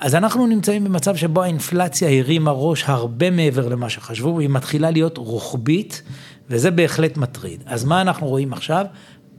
אז 0.00 0.14
אנחנו 0.14 0.46
נמצאים 0.46 0.84
במצב 0.84 1.16
שבו 1.16 1.42
האינפלציה 1.42 2.18
הרימה 2.18 2.50
ראש 2.50 2.84
הרבה 2.86 3.30
מעבר 3.30 3.68
למה 3.68 3.90
שחשבו, 3.90 4.34
והיא 4.36 4.48
מתחילה 4.48 4.90
להיות 4.90 5.18
רוחבית, 5.18 6.02
וזה 6.50 6.70
בהחלט 6.70 7.16
מטריד. 7.16 7.62
אז 7.66 7.84
מה 7.84 8.00
אנחנו 8.00 8.26
רואים 8.26 8.52
עכשיו? 8.52 8.84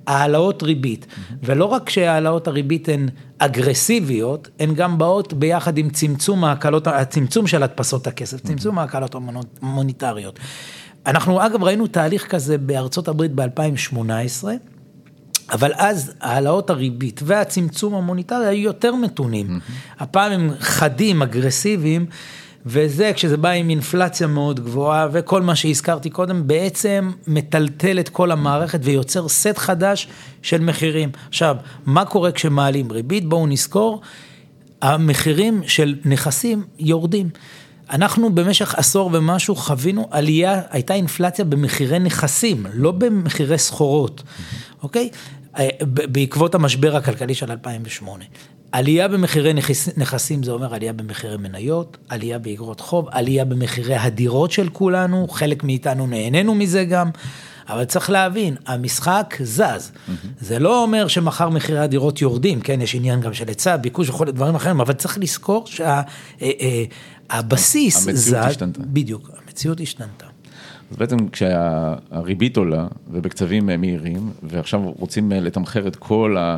העלאות 0.08 0.64
ריבית, 0.64 1.06
mm-hmm. 1.06 1.34
ולא 1.44 1.66
רק 1.66 1.90
שהעלאות 1.90 2.48
הריבית 2.48 2.90
הן 2.90 3.10
אגרסיביות, 3.38 4.50
הן 4.60 4.76
גם 4.76 4.98
באות 4.98 5.34
ביחד 5.34 5.78
עם 5.78 5.90
צמצום 5.90 6.44
ההקלות, 6.44 6.88
הצמצום 6.88 7.48
של 7.48 7.64
הדפסות 7.64 8.08
הכסף, 8.08 8.40
mm-hmm. 8.40 8.48
צמצום 8.48 8.80
ההקלות 8.80 9.16
המוניטריות. 9.62 10.40
אנחנו 11.06 11.46
אגב 11.46 11.64
ראינו 11.64 11.88
תהליך 11.88 12.28
כזה 12.28 12.58
בארצות 12.58 13.08
הברית 13.08 13.32
ב-2018, 13.36 14.44
אבל 15.52 15.72
אז 15.76 16.14
העלאות 16.22 16.70
הריבית 16.70 17.22
והצמצום 17.24 17.96
המוניטרי 17.96 18.48
היו 18.48 18.64
יותר 18.64 18.96
מתונים. 18.96 19.48
Mm-hmm. 19.48 20.04
הפעם 20.04 20.32
הם 20.32 20.50
חדים, 20.60 21.22
אגרסיביים, 21.22 22.06
וזה 22.66 23.12
כשזה 23.16 23.38
בא 23.38 23.50
עם 23.50 23.70
אינפלציה 23.70 24.28
מאוד 24.28 24.60
גבוהה 24.60 25.08
וכל 25.12 25.42
מה 25.42 25.56
שהזכרתי 25.56 26.10
קודם 26.10 26.48
בעצם 26.48 27.12
מטלטל 27.28 28.00
את 28.00 28.10
כל 28.10 28.32
המערכת 28.32 28.80
ויוצר 28.84 29.28
סט 29.28 29.58
חדש 29.58 30.08
של 30.42 30.62
מחירים. 30.62 31.10
עכשיו, 31.28 31.56
מה 31.86 32.06
קורה 32.06 32.32
כשמעלים 32.32 32.92
ריבית? 32.92 33.26
בואו 33.26 33.48
נזכור, 33.48 34.02
המחירים 34.82 35.62
של 35.68 35.96
נכסים 36.06 36.64
יורדים. 36.80 37.30
אנחנו 37.92 38.36
במשך 38.36 38.76
עשור 38.76 39.10
ומשהו 39.14 39.56
חווינו 39.56 40.08
עלייה, 40.12 40.62
הייתה 40.70 40.94
אינפלציה 40.94 41.46
במחירי 41.46 42.00
נכסים, 42.00 42.66
לא 42.74 42.92
במחירי 42.92 43.58
סחורות, 43.58 44.24
אוקיי? 44.84 45.10
אה, 45.58 45.70
בעקבות 45.86 46.56
המשבר 46.56 46.96
הכלכלי 46.96 47.36
של 47.36 47.52
2008. 47.52 48.26
עלייה 48.72 49.08
במחירי 49.08 49.54
נכס, 49.54 49.90
נכסים 49.98 50.44
זה 50.44 50.52
אומר 50.52 50.74
עלייה 50.74 50.94
במחירי 50.94 51.38
מניות, 51.38 51.98
עלייה 52.10 52.40
באגרות 52.40 52.80
חוב, 52.80 53.08
עלייה 53.12 53.46
במחירי 53.46 53.96
הדירות 53.96 54.52
של 54.52 54.70
כולנו, 54.70 55.28
חלק 55.28 55.64
מאיתנו 55.64 56.08
נהנינו 56.08 56.56
מזה 56.56 56.86
גם, 56.86 57.10
אבל 57.70 57.86
צריך 57.86 58.10
להבין, 58.10 58.56
המשחק 58.68 59.36
זז. 59.44 59.62
Mm-hmm. 59.62 60.28
זה 60.40 60.60
לא 60.60 60.84
אומר 60.84 61.08
שמחר 61.08 61.50
מחירי 61.50 61.80
הדירות 61.80 62.22
יורדים, 62.22 62.62
כן, 62.62 62.82
יש 62.82 62.96
עניין 62.96 63.22
גם 63.22 63.34
של 63.34 63.48
היצע, 63.48 63.78
ביקוש 63.78 64.10
וכל 64.10 64.32
דברים 64.32 64.56
אחרים, 64.56 64.82
אבל 64.82 64.94
צריך 64.94 65.18
לזכור 65.18 65.68
שהבסיס 65.68 68.04
שה, 68.04 68.10
אה, 68.10 68.12
אה, 68.12 68.18
זז. 68.18 68.34
המציאות 68.34 68.46
השתנתה. 68.46 68.82
בדיוק, 68.86 69.30
המציאות 69.46 69.82
השתנתה. 69.82 70.26
אז 70.92 70.98
בעצם 70.98 71.18
כשהריבית 71.28 72.58
עולה 72.58 72.88
ובקצבים 73.12 73.66
מהירים, 73.66 74.32
ועכשיו 74.44 74.82
רוצים 75.00 75.32
לתמחר 75.32 75.88
את 75.88 75.96
כל 75.96 76.36
ה... 76.40 76.58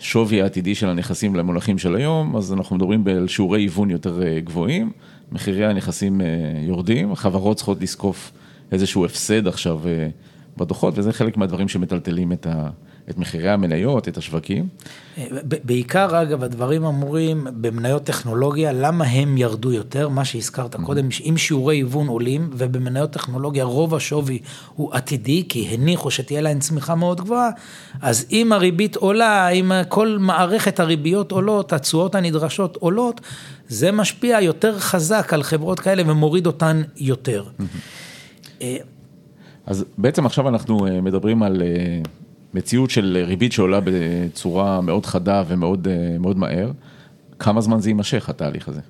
השווי 0.00 0.42
העתידי 0.42 0.74
של 0.74 0.88
הנכסים 0.88 1.36
למונחים 1.36 1.78
של 1.78 1.96
היום, 1.96 2.36
אז 2.36 2.52
אנחנו 2.52 2.76
מדברים 2.76 3.06
על 3.08 3.28
שיעורי 3.28 3.60
היוון 3.60 3.90
יותר 3.90 4.22
אה, 4.22 4.40
גבוהים, 4.40 4.92
מחירי 5.32 5.66
הנכסים 5.66 6.20
אה, 6.20 6.26
יורדים, 6.66 7.12
החברות 7.12 7.56
צריכות 7.56 7.80
לזקוף 7.80 8.32
איזשהו 8.72 9.04
הפסד 9.04 9.46
עכשיו 9.46 9.80
אה, 9.86 10.08
בדוחות, 10.56 10.98
וזה 10.98 11.12
חלק 11.12 11.36
מהדברים 11.36 11.68
שמטלטלים 11.68 12.32
את 12.32 12.46
ה... 12.46 12.70
את 13.10 13.18
מחירי 13.18 13.48
המניות, 13.50 14.08
את 14.08 14.16
השווקים? 14.16 14.68
בעיקר, 15.64 16.22
אגב, 16.22 16.42
הדברים 16.42 16.84
אמורים 16.84 17.46
במניות 17.50 18.04
טכנולוגיה, 18.04 18.72
למה 18.72 19.04
הם 19.04 19.38
ירדו 19.38 19.72
יותר? 19.72 20.08
מה 20.08 20.24
שהזכרת 20.24 20.74
mm-hmm. 20.74 20.82
קודם, 20.82 21.08
אם 21.28 21.36
שיעורי 21.36 21.76
היוון 21.76 22.06
עולים, 22.06 22.50
ובמניות 22.52 23.10
טכנולוגיה 23.10 23.64
רוב 23.64 23.94
השווי 23.94 24.38
הוא 24.74 24.94
עתידי, 24.94 25.44
כי 25.48 25.68
הניחו 25.70 26.10
שתהיה 26.10 26.40
להם 26.40 26.58
צמיחה 26.58 26.94
מאוד 26.94 27.20
גבוהה, 27.20 27.50
אז 28.02 28.26
אם 28.30 28.52
הריבית 28.52 28.96
עולה, 28.96 29.48
אם 29.48 29.72
כל 29.88 30.16
מערכת 30.20 30.80
הריביות 30.80 31.32
עולות, 31.32 31.72
התשואות 31.72 32.14
הנדרשות 32.14 32.76
עולות, 32.76 33.20
זה 33.68 33.92
משפיע 33.92 34.40
יותר 34.40 34.78
חזק 34.78 35.32
על 35.34 35.42
חברות 35.42 35.80
כאלה 35.80 36.02
ומוריד 36.06 36.46
אותן 36.46 36.82
יותר. 36.96 37.44
Mm-hmm. 37.60 38.62
אז 39.66 39.84
בעצם 39.98 40.26
עכשיו 40.26 40.48
אנחנו 40.48 40.86
אה, 40.86 41.00
מדברים 41.00 41.42
על 41.42 41.62
אה, 41.62 42.00
מציאות 42.54 42.90
של 42.90 43.24
ריבית 43.26 43.52
שעולה 43.52 43.80
בצורה 43.84 44.80
מאוד 44.80 45.06
חדה 45.06 45.42
ומאוד 45.48 45.88
אה, 45.88 46.16
מהר, 46.36 46.70
כמה 47.38 47.60
זמן 47.60 47.80
זה 47.80 47.90
יימשך, 47.90 48.28
התהליך 48.28 48.68
הזה? 48.68 48.80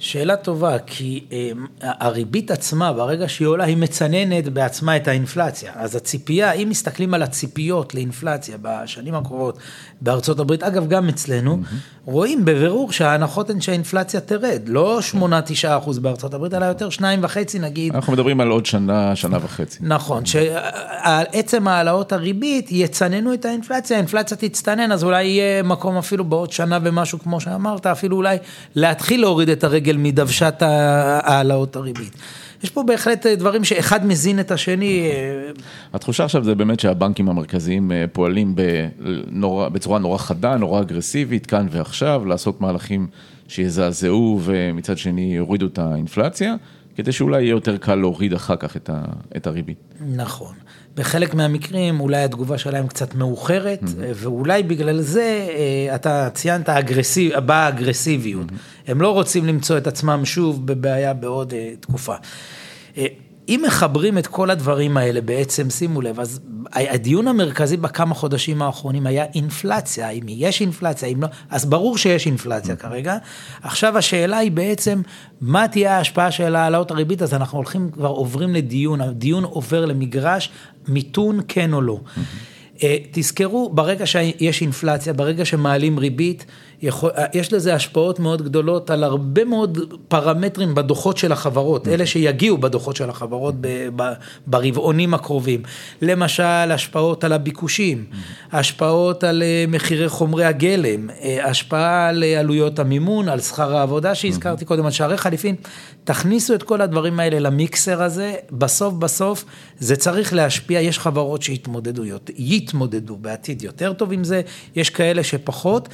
שאלה 0.00 0.36
טובה, 0.36 0.78
כי 0.78 1.24
אה, 1.32 1.50
הריבית 1.82 2.50
עצמה, 2.50 2.92
ברגע 2.92 3.28
שהיא 3.28 3.48
עולה, 3.48 3.64
היא 3.64 3.76
מצננת 3.76 4.48
בעצמה 4.48 4.96
את 4.96 5.08
האינפלציה. 5.08 5.72
אז 5.76 5.96
הציפייה, 5.96 6.52
אם 6.52 6.68
מסתכלים 6.70 7.14
על 7.14 7.22
הציפיות 7.22 7.94
לאינפלציה 7.94 8.56
בשנים 8.62 9.14
הקרובות 9.14 9.58
בארצות 10.00 10.38
הברית, 10.38 10.62
אגב, 10.62 10.88
גם 10.88 11.08
אצלנו, 11.08 11.58
mm-hmm. 11.62 12.10
רואים 12.10 12.44
בבירור 12.44 12.92
שההנחות 12.92 13.50
הן 13.50 13.60
שהאינפלציה 13.60 14.20
תרד, 14.20 14.60
לא 14.66 15.00
8-9 15.12 15.22
אחוז 15.64 15.98
בארצות 15.98 16.34
הברית, 16.34 16.54
אלא 16.54 16.64
יותר 16.64 16.88
2.5 16.88 17.58
נגיד. 17.60 17.94
אנחנו 17.94 18.12
מדברים 18.12 18.40
על 18.40 18.48
עוד 18.48 18.66
שנה, 18.66 19.16
שנה 19.16 19.38
וחצי. 19.42 19.78
נכון, 19.80 20.22
שעצם 20.26 21.68
העלאות 21.68 22.12
הריבית 22.12 22.68
יצננו 22.70 23.34
את 23.34 23.44
האינפלציה, 23.44 23.96
האינפלציה 23.96 24.36
תצטנן, 24.36 24.92
אז 24.92 25.04
אולי 25.04 25.24
יהיה 25.24 25.62
מקום 25.62 25.98
אפילו 25.98 26.24
בעוד 26.24 26.52
שנה 26.52 26.78
ומשהו, 26.82 27.18
כמו 27.18 27.40
שאמרת, 27.40 27.86
אפילו 27.86 28.16
אולי 28.16 28.36
להתחיל 28.74 29.20
להוריד 29.20 29.48
את 29.48 29.64
הרגל 29.64 29.89
מדוושת 29.96 30.54
העלאות 30.60 31.76
הריבית. 31.76 32.16
יש 32.62 32.70
פה 32.70 32.82
בהחלט 32.82 33.26
אה, 33.26 33.36
דברים 33.36 33.64
שאחד 33.64 34.06
מזין 34.06 34.40
את 34.40 34.50
השני. 34.50 35.10
אה, 35.10 35.50
התחושה 35.92 36.24
עכשיו 36.24 36.44
זה 36.44 36.54
באמת 36.54 36.80
שהבנקים 36.80 37.28
המרכזיים 37.28 37.92
אה, 37.92 38.04
פועלים 38.12 38.54
בנורא, 38.54 39.68
בצורה 39.68 39.98
נורא 39.98 40.18
חדה, 40.18 40.56
נורא 40.56 40.80
אגרסיבית, 40.80 41.46
כאן 41.46 41.66
ועכשיו, 41.70 42.22
לעשות 42.26 42.60
מהלכים 42.60 43.06
שיזעזעו 43.50 44.40
ומצד 44.42 44.98
שני 44.98 45.34
יורידו 45.36 45.66
את 45.66 45.78
האינפלציה, 45.78 46.54
כדי 46.96 47.12
שאולי 47.12 47.42
יהיה 47.42 47.50
יותר 47.50 47.76
קל 47.76 47.94
להוריד 47.94 48.32
אחר 48.32 48.56
כך 48.56 48.76
את 49.36 49.46
הריבית. 49.46 49.78
נכון. 50.14 50.54
בחלק 50.96 51.34
מהמקרים 51.34 52.00
אולי 52.00 52.22
התגובה 52.22 52.58
שלהם 52.58 52.86
קצת 52.86 53.14
מאוחרת, 53.14 53.82
mm-hmm. 53.82 53.86
ואולי 54.14 54.62
בגלל 54.62 55.00
זה 55.00 55.48
אתה 55.94 56.28
ציינת 56.34 56.68
אגרסיב, 56.68 57.38
באה 57.38 57.68
אגרסיביות. 57.68 58.48
Mm-hmm. 58.48 58.90
הם 58.90 59.00
לא 59.00 59.12
רוצים 59.14 59.46
למצוא 59.46 59.78
את 59.78 59.86
עצמם 59.86 60.20
שוב 60.24 60.66
בבעיה 60.66 61.14
בעוד 61.14 61.54
תקופה. 61.80 62.14
אם 63.50 63.62
מחברים 63.66 64.18
את 64.18 64.26
כל 64.26 64.50
הדברים 64.50 64.96
האלה 64.96 65.20
בעצם, 65.20 65.70
שימו 65.70 66.00
לב, 66.00 66.20
אז 66.20 66.40
הדיון 66.72 67.28
המרכזי 67.28 67.76
בכמה 67.76 68.14
חודשים 68.14 68.62
האחרונים 68.62 69.06
היה 69.06 69.24
אינפלציה, 69.34 70.10
אם 70.10 70.22
יש 70.28 70.60
אינפלציה, 70.60 71.08
אם 71.08 71.22
לא, 71.22 71.28
אז 71.50 71.64
ברור 71.64 71.98
שיש 71.98 72.26
אינפלציה 72.26 72.76
כרגע. 72.76 73.16
עכשיו 73.62 73.98
השאלה 73.98 74.38
היא 74.38 74.52
בעצם, 74.52 75.02
מה 75.40 75.68
תהיה 75.68 75.96
ההשפעה 75.96 76.30
של 76.30 76.56
העלאות 76.56 76.90
הריבית, 76.90 77.22
אז 77.22 77.34
אנחנו 77.34 77.58
הולכים, 77.58 77.90
כבר 77.90 78.08
עוברים 78.08 78.54
לדיון, 78.54 79.00
הדיון 79.00 79.44
עובר 79.44 79.84
למגרש, 79.84 80.50
מיתון 80.88 81.40
כן 81.48 81.72
או 81.72 81.80
לא. 81.80 82.00
תזכרו, 83.12 83.70
ברגע 83.74 84.06
שיש 84.06 84.60
אינפלציה, 84.60 85.12
ברגע 85.12 85.44
שמעלים 85.44 85.98
ריבית, 85.98 86.46
יכול, 86.82 87.10
יש 87.34 87.52
לזה 87.52 87.74
השפעות 87.74 88.18
מאוד 88.18 88.42
גדולות 88.42 88.90
על 88.90 89.04
הרבה 89.04 89.44
מאוד 89.44 89.78
פרמטרים 90.08 90.74
בדוחות 90.74 91.16
של 91.16 91.32
החברות, 91.32 91.88
אלה 91.88 92.06
שיגיעו 92.06 92.58
בדוחות 92.58 92.96
של 92.96 93.10
החברות 93.10 93.54
ב, 93.60 93.88
ב, 93.96 94.12
ברבעונים 94.46 95.14
הקרובים. 95.14 95.62
למשל, 96.02 96.42
השפעות 96.42 97.24
על 97.24 97.32
הביקושים, 97.32 98.04
השפעות 98.52 99.24
על 99.24 99.42
אה, 99.42 99.64
מחירי 99.68 100.08
חומרי 100.08 100.44
הגלם, 100.44 101.10
אה, 101.10 101.48
השפעה 101.48 102.08
על 102.08 102.24
אה, 102.24 102.40
עלויות 102.40 102.78
המימון, 102.78 103.28
על 103.28 103.40
שכר 103.40 103.76
העבודה 103.76 104.14
שהזכרתי 104.14 104.64
קודם, 104.64 104.84
על 104.84 104.90
שערי 104.90 105.16
חליפין. 105.16 105.54
תכניסו 106.04 106.54
את 106.54 106.62
כל 106.62 106.80
הדברים 106.80 107.20
האלה 107.20 107.38
למיקסר 107.38 108.02
הזה, 108.02 108.34
בסוף 108.50 108.94
בסוף 108.94 109.44
זה 109.78 109.96
צריך 109.96 110.32
להשפיע, 110.34 110.80
יש 110.80 110.98
חברות 110.98 111.42
שיתמודדו, 111.42 112.02
יתמודדו 112.36 113.16
בעתיד 113.16 113.62
יותר 113.62 113.92
טוב 113.92 114.12
עם 114.12 114.24
זה, 114.24 114.40
יש 114.76 114.90
כאלה 114.90 115.22
שפחות. 115.22 115.88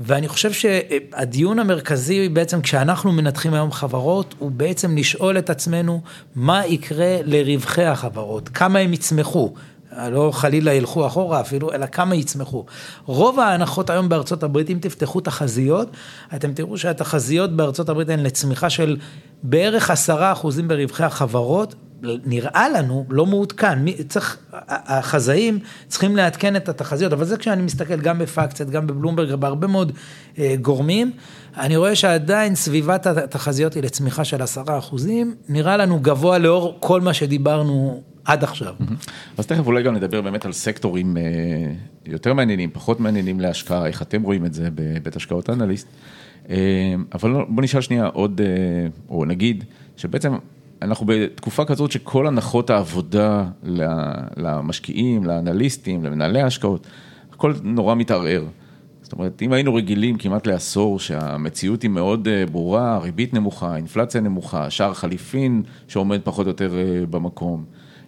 ואני 0.00 0.28
חושב 0.28 0.52
שהדיון 0.52 1.58
המרכזי 1.58 2.28
בעצם 2.28 2.60
כשאנחנו 2.60 3.12
מנתחים 3.12 3.54
היום 3.54 3.72
חברות, 3.72 4.34
הוא 4.38 4.50
בעצם 4.50 4.96
לשאול 4.96 5.38
את 5.38 5.50
עצמנו 5.50 6.00
מה 6.34 6.66
יקרה 6.66 7.16
לרווחי 7.24 7.84
החברות, 7.84 8.48
כמה 8.48 8.78
הם 8.78 8.92
יצמחו. 8.92 9.52
לא 10.10 10.30
חלילה 10.32 10.74
ילכו 10.74 11.06
אחורה 11.06 11.40
אפילו, 11.40 11.72
אלא 11.72 11.86
כמה 11.86 12.14
יצמחו. 12.14 12.64
רוב 13.06 13.40
ההנחות 13.40 13.90
היום 13.90 14.08
בארצות 14.08 14.42
הברית, 14.42 14.70
אם 14.70 14.78
תפתחו 14.80 15.20
תחזיות, 15.20 15.90
אתם 16.34 16.52
תראו 16.52 16.78
שהתחזיות 16.78 17.56
בארצות 17.56 17.88
הברית 17.88 18.08
הן 18.08 18.20
לצמיחה 18.20 18.70
של 18.70 18.96
בערך 19.42 19.90
עשרה 19.90 20.32
אחוזים 20.32 20.68
ברווחי 20.68 21.04
החברות, 21.04 21.74
נראה 22.02 22.68
לנו 22.68 23.04
לא 23.10 23.26
מעודכן, 23.26 23.78
צריך, 24.08 24.38
החזאים 24.68 25.58
צריכים 25.88 26.16
לעדכן 26.16 26.56
את 26.56 26.68
התחזיות, 26.68 27.12
אבל 27.12 27.24
זה 27.24 27.36
כשאני 27.36 27.62
מסתכל 27.62 28.00
גם 28.00 28.18
בפקצט, 28.18 28.70
גם 28.70 28.86
בבלומברג, 28.86 29.34
בהרבה 29.34 29.66
מאוד 29.66 29.92
אה, 30.38 30.54
גורמים, 30.60 31.10
אני 31.56 31.76
רואה 31.76 31.94
שעדיין 31.94 32.54
סביבת 32.54 33.06
התחזיות 33.06 33.74
היא 33.74 33.82
לצמיחה 33.82 34.24
של 34.24 34.42
עשרה 34.42 34.78
אחוזים, 34.78 35.34
נראה 35.48 35.76
לנו 35.76 36.00
גבוה 36.00 36.38
לאור 36.38 36.76
כל 36.80 37.00
מה 37.00 37.14
שדיברנו 37.14 38.02
עד 38.24 38.44
עכשיו. 38.44 38.74
אז 39.38 39.46
תכף 39.46 39.66
אולי 39.66 39.82
גם 39.82 39.94
נדבר 39.94 40.20
באמת 40.20 40.44
על 40.44 40.52
סקטורים 40.52 41.16
אה, 41.16 41.22
יותר 42.06 42.34
מעניינים, 42.34 42.70
פחות 42.72 43.00
מעניינים 43.00 43.40
להשקעה, 43.40 43.86
איך 43.86 44.02
אתם 44.02 44.22
רואים 44.22 44.46
את 44.46 44.54
זה 44.54 44.68
בבית 44.74 45.16
השקעות 45.16 45.50
אנליסט. 45.50 45.88
אה, 46.50 46.56
אבל 47.14 47.32
בוא 47.48 47.62
נשאל 47.62 47.80
שנייה 47.80 48.06
עוד, 48.06 48.40
אה, 48.44 48.46
או 49.08 49.24
נגיד, 49.24 49.64
שבעצם 49.96 50.32
אנחנו 50.82 51.06
בתקופה 51.08 51.64
כזאת 51.64 51.92
שכל 51.92 52.26
הנחות 52.26 52.70
העבודה 52.70 53.44
למשקיעים, 54.36 55.24
לאנליסטים, 55.24 56.04
למנהלי 56.04 56.40
ההשקעות, 56.40 56.86
הכל 57.32 57.54
נורא 57.62 57.94
מתערער. 57.94 58.44
זאת 59.02 59.12
אומרת, 59.12 59.42
אם 59.42 59.52
היינו 59.52 59.74
רגילים 59.74 60.18
כמעט 60.18 60.46
לעשור 60.46 60.98
שהמציאות 60.98 61.82
היא 61.82 61.90
מאוד 61.90 62.28
ברורה, 62.52 62.98
ריבית 62.98 63.34
נמוכה, 63.34 63.76
אינפלציה 63.76 64.20
נמוכה, 64.20 64.70
שער 64.70 64.94
חליפין 64.94 65.62
שעומד 65.88 66.20
פחות 66.24 66.46
או 66.46 66.50
יותר 66.50 66.72
במקום. 67.10 67.64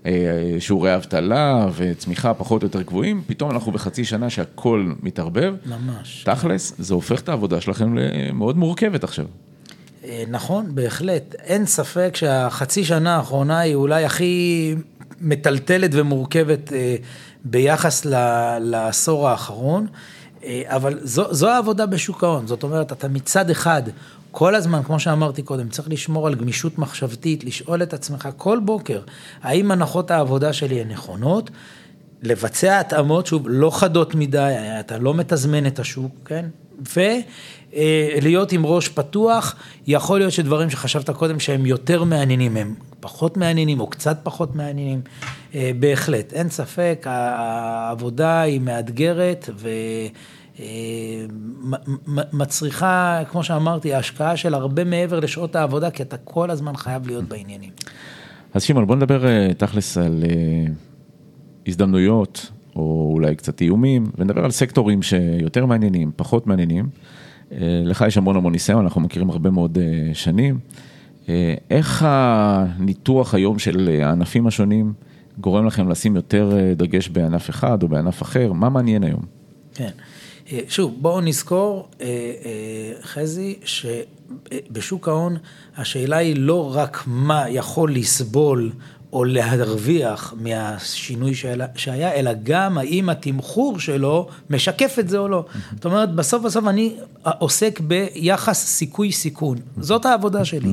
אה, 0.07 0.57
שיעורי 0.59 0.95
אבטלה 0.95 1.69
וצמיחה 1.77 2.35
פחות 2.35 2.63
או 2.63 2.67
יותר 2.67 2.83
גבוהים, 2.83 3.23
פתאום 3.27 3.51
אנחנו 3.51 3.73
בחצי 3.73 4.05
שנה 4.05 4.31
שהכל 4.31 4.93
מתערבב. 5.03 5.55
ממש. 5.67 6.25
תכלס, 6.25 6.75
זה 6.79 6.95
הופך 6.95 7.21
את 7.21 7.29
העבודה 7.29 7.61
שלכם 7.61 7.95
למאוד 7.99 8.57
מורכבת 8.57 9.05
עכשיו. 9.05 9.27
אה, 10.05 10.25
נכון, 10.29 10.75
בהחלט. 10.75 11.35
אין 11.35 11.67
ספק 11.67 12.17
שהחצי 12.17 12.85
שנה 12.85 13.17
האחרונה 13.17 13.59
היא 13.59 13.75
אולי 13.75 14.05
הכי 14.05 14.75
מטלטלת 15.21 15.91
ומורכבת 15.93 16.73
אה, 16.73 16.97
ביחס 17.45 18.05
לעשור 18.61 19.29
האחרון, 19.29 19.87
אבל 20.65 20.99
זו, 21.03 21.35
זו 21.35 21.49
העבודה 21.49 21.87
בשוק 21.87 22.25
ההון. 22.25 22.47
זאת 22.47 22.63
אומרת, 22.63 22.93
אתה 22.93 23.09
מצד 23.09 23.51
אחד 23.51 23.83
כל 24.31 24.55
הזמן, 24.55 24.83
כמו 24.83 25.01
שאמרתי 25.01 25.43
קודם, 25.43 25.69
צריך 25.69 25.89
לשמור 25.91 26.27
על 26.27 26.35
גמישות 26.35 26.79
מחשבתית, 26.79 27.45
לשאול 27.45 27.83
את 27.83 27.95
עצמך 27.95 28.29
כל 28.37 28.61
בוקר, 28.65 29.01
האם 29.43 29.71
הנחות 29.71 30.11
העבודה 30.11 30.53
שלי 30.53 30.81
הן 30.81 30.89
נכונות? 30.89 31.51
לבצע 32.23 32.81
התאמות, 32.81 33.27
שוב, 33.27 33.47
לא 33.49 33.79
חדות 33.79 34.15
מדי, 34.15 34.57
אתה 34.81 34.99
לא 34.99 35.15
מתזמן 35.15 35.67
את 35.67 35.79
השוק, 35.79 36.13
כן? 36.25 36.47
ולהיות 36.97 38.53
עם 38.53 38.67
ראש 38.67 38.89
פתוח, 38.89 39.57
יכול 39.87 40.19
להיות 40.19 40.33
שדברים 40.33 40.71
שחשבת 40.71 41.11
קודם 41.11 41.41
שהם 41.41 41.67
יותר 41.67 42.05
מעניינים, 42.05 42.57
הם 42.57 42.75
פחות 43.01 43.37
מעניינים 43.37 43.81
או 43.81 43.87
קצת 43.87 44.19
פחות 44.23 44.55
מעניינים, 44.57 45.01
אה, 45.55 45.71
בהחלט, 45.79 46.33
אין 46.33 46.49
ספק, 46.49 47.07
העבודה 47.11 48.41
היא 48.41 48.61
מאתגרת 48.61 49.51
ו... 49.57 49.69
מצריכה, 52.33 53.23
כמו 53.31 53.45
שאמרתי, 53.45 53.95
השקעה 53.95 54.37
של 54.37 54.55
הרבה 54.55 54.85
מעבר 54.85 55.21
לשעות 55.21 55.57
העבודה, 55.57 55.91
כי 55.91 56.03
אתה 56.03 56.17
כל 56.17 56.51
הזמן 56.51 56.77
חייב 56.77 57.07
להיות 57.07 57.25
בעניינים. 57.25 57.71
אז 58.55 58.63
שמעון, 58.63 58.87
בוא 58.87 58.97
נדבר 58.97 59.27
אה, 59.27 59.49
תכלס 59.55 59.99
על 59.99 60.25
אה, 60.31 60.73
הזדמנויות, 61.67 62.51
או 62.81 63.11
אולי 63.15 63.37
קצת 63.37 63.61
איומים, 63.61 64.07
ונדבר 64.19 64.45
על 64.45 64.51
סקטורים 64.51 65.03
שיותר 65.03 65.67
מעניינים, 65.67 66.11
פחות 66.17 66.47
מעניינים. 66.47 66.89
אה, 67.53 67.59
לך 67.85 68.05
יש 68.07 68.17
המון 68.17 68.37
המון 68.37 68.53
ניסיון, 68.53 68.85
אנחנו 68.85 69.01
מכירים 69.01 69.31
הרבה 69.31 69.51
מאוד 69.51 69.79
שנים. 70.13 70.59
איך 71.71 72.05
הניתוח 72.07 73.35
היום 73.35 73.59
של 73.59 73.99
הענפים 74.03 74.47
השונים 74.47 74.93
גורם 75.39 75.67
לכם 75.67 75.89
לשים 75.89 76.17
יותר 76.17 76.53
דגש 76.77 77.09
בענף 77.09 77.51
אחד 77.51 77.83
או 77.83 77.89
בענף 77.89 78.23
אחר? 78.23 78.53
מה 78.53 78.69
מעניין 78.69 79.05
היום? 79.05 79.23
כן. 79.75 79.91
אה, 80.53 80.61
שוב, 80.69 80.97
בואו 81.01 81.21
נזכור, 81.21 81.89
אה, 82.01 82.07
אה, 82.45 82.93
חזי, 83.03 83.59
שבשוק 83.65 85.09
ההון 85.09 85.37
השאלה 85.77 86.17
היא 86.17 86.37
לא 86.39 86.77
רק 86.77 87.03
מה 87.07 87.49
יכול 87.49 87.95
לסבול 87.95 88.73
או 89.13 89.25
להרוויח 89.25 90.35
מהשינוי 90.41 91.33
שהיה, 91.75 92.13
אלא 92.13 92.31
גם 92.43 92.79
האם 92.79 93.09
התמחור 93.09 93.79
שלו 93.79 94.29
משקף 94.51 94.97
את 94.99 95.09
זה 95.09 95.19
או 95.19 95.29
לא. 95.29 95.45
זאת 95.75 95.85
אומרת, 95.85 96.15
בסוף 96.15 96.43
בסוף 96.43 96.67
אני 96.67 96.95
עוסק 97.23 97.81
ביחס 97.81 98.67
סיכוי-סיכון. 98.67 99.59
זאת 99.81 100.07
העבודה 100.07 100.45
שלי. 100.45 100.73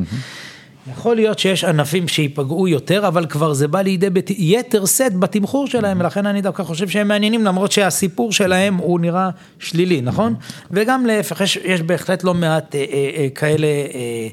יכול 0.91 1.15
להיות 1.15 1.39
שיש 1.39 1.63
ענפים 1.63 2.07
שייפגעו 2.07 2.67
יותר, 2.67 3.07
אבל 3.07 3.25
כבר 3.25 3.53
זה 3.53 3.67
בא 3.67 3.81
לידי 3.81 4.09
בת... 4.09 4.29
יתר 4.29 4.85
סט 4.85 5.13
בתמחור 5.19 5.67
שלהם, 5.67 5.99
ולכן 5.99 6.25
אני 6.25 6.41
דווקא 6.41 6.63
חושב 6.63 6.87
שהם 6.87 7.07
מעניינים, 7.07 7.45
למרות 7.45 7.71
שהסיפור 7.71 8.31
שלהם 8.31 8.75
הוא 8.75 8.99
נראה 8.99 9.29
שלילי, 9.59 10.01
נכון? 10.01 10.35
וגם 10.71 11.05
להפך, 11.05 11.41
יש, 11.41 11.57
יש 11.63 11.81
בהחלט 11.81 12.23
לא 12.23 12.33
מעט 12.33 12.75
אה, 12.75 12.85
אה, 12.91 13.09
אה, 13.17 13.27
כאלה 13.35 13.67
אה, 13.67 14.27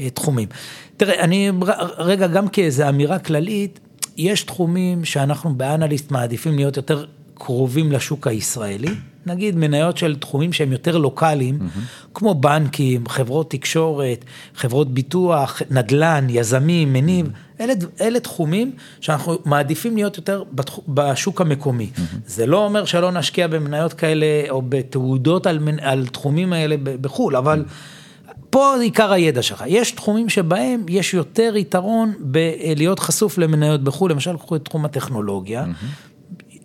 אה, 0.00 0.10
תחומים. 0.10 0.48
תראה, 0.96 1.20
אני 1.20 1.50
רגע, 1.98 2.26
גם 2.26 2.48
כאיזו 2.48 2.88
אמירה 2.88 3.18
כללית, 3.18 3.80
יש 4.16 4.42
תחומים 4.42 5.04
שאנחנו 5.04 5.54
באנליסט 5.54 6.10
מעדיפים 6.10 6.56
להיות 6.56 6.76
יותר 6.76 7.04
קרובים 7.34 7.92
לשוק 7.92 8.26
הישראלי. 8.26 8.94
נגיד 9.26 9.56
מניות 9.56 9.96
של 9.96 10.16
תחומים 10.16 10.52
שהם 10.52 10.72
יותר 10.72 10.98
לוקאליים, 10.98 11.58
mm-hmm. 11.60 12.10
כמו 12.14 12.34
בנקים, 12.34 13.08
חברות 13.08 13.50
תקשורת, 13.50 14.24
חברות 14.54 14.94
ביטוח, 14.94 15.62
נדל"ן, 15.70 16.26
יזמים, 16.30 16.92
מניב, 16.92 17.26
mm-hmm. 17.26 17.62
אלה, 17.62 17.72
אלה 18.00 18.20
תחומים 18.20 18.72
שאנחנו 19.00 19.38
מעדיפים 19.44 19.96
להיות 19.96 20.16
יותר 20.16 20.42
בתח... 20.52 20.78
בשוק 20.88 21.40
המקומי. 21.40 21.90
Mm-hmm. 21.94 22.00
זה 22.26 22.46
לא 22.46 22.64
אומר 22.64 22.84
שלא 22.84 23.12
נשקיע 23.12 23.46
במניות 23.46 23.92
כאלה 23.92 24.26
או 24.50 24.62
בתעודות 24.68 25.46
על, 25.46 25.58
על 25.80 26.06
תחומים 26.06 26.52
האלה 26.52 26.76
בחו"ל, 27.00 27.36
אבל... 27.36 27.64
Mm-hmm. 27.66 28.01
פה 28.50 28.74
עיקר 28.80 29.12
הידע 29.12 29.42
שלך. 29.42 29.64
יש 29.66 29.90
תחומים 29.90 30.28
שבהם 30.28 30.84
יש 30.88 31.14
יותר 31.14 31.56
יתרון 31.56 32.12
בלהיות 32.20 32.98
חשוף 32.98 33.38
למניות 33.38 33.84
בחו"ל, 33.84 34.10
למשל 34.10 34.36
קחו 34.36 34.56
את 34.56 34.64
תחום 34.64 34.84
הטכנולוגיה, 34.84 35.64
mm-hmm. 35.64 36.11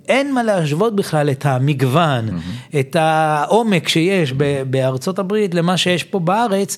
אין 0.07 0.33
מה 0.33 0.43
להשוות 0.43 0.95
בכלל 0.95 1.29
את 1.29 1.45
המגוון, 1.45 2.29
mm-hmm. 2.29 2.77
את 2.79 2.95
העומק 2.95 3.87
שיש 3.87 4.33
בארצות 4.69 5.19
הברית 5.19 5.55
למה 5.55 5.77
שיש 5.77 6.03
פה 6.03 6.19
בארץ, 6.19 6.77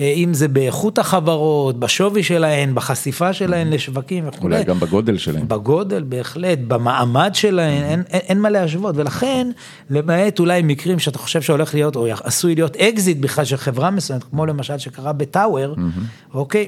אה, 0.00 0.12
אם 0.16 0.34
זה 0.34 0.48
באיכות 0.48 0.98
החברות, 0.98 1.80
בשווי 1.80 2.22
שלהן, 2.22 2.74
בחשיפה 2.74 3.32
שלהן 3.32 3.68
mm-hmm. 3.68 3.74
לשווקים 3.74 4.28
וכו'. 4.28 4.42
אולי 4.42 4.64
גם 4.64 4.80
בגודל 4.80 5.18
שלהן. 5.18 5.48
בגודל, 5.48 6.02
בהחלט, 6.02 6.58
במעמד 6.68 7.30
שלהן, 7.34 7.82
mm-hmm. 7.82 7.86
אין, 7.86 8.02
אין, 8.10 8.20
אין 8.20 8.40
מה 8.40 8.50
להשוות, 8.50 8.96
ולכן, 8.98 9.50
למעט 9.90 10.38
אולי 10.38 10.62
מקרים 10.64 10.98
שאתה 10.98 11.18
חושב 11.18 11.42
שהולך 11.42 11.74
להיות, 11.74 11.96
או 11.96 12.06
עשוי 12.24 12.54
להיות 12.54 12.76
אקזיט 12.76 13.18
בכלל 13.18 13.44
של 13.44 13.56
חברה 13.56 13.90
מסוימת, 13.90 14.24
כמו 14.24 14.46
למשל 14.46 14.78
שקרה 14.78 15.12
בטאואר, 15.12 15.74
mm-hmm. 15.74 16.34
אוקיי? 16.34 16.66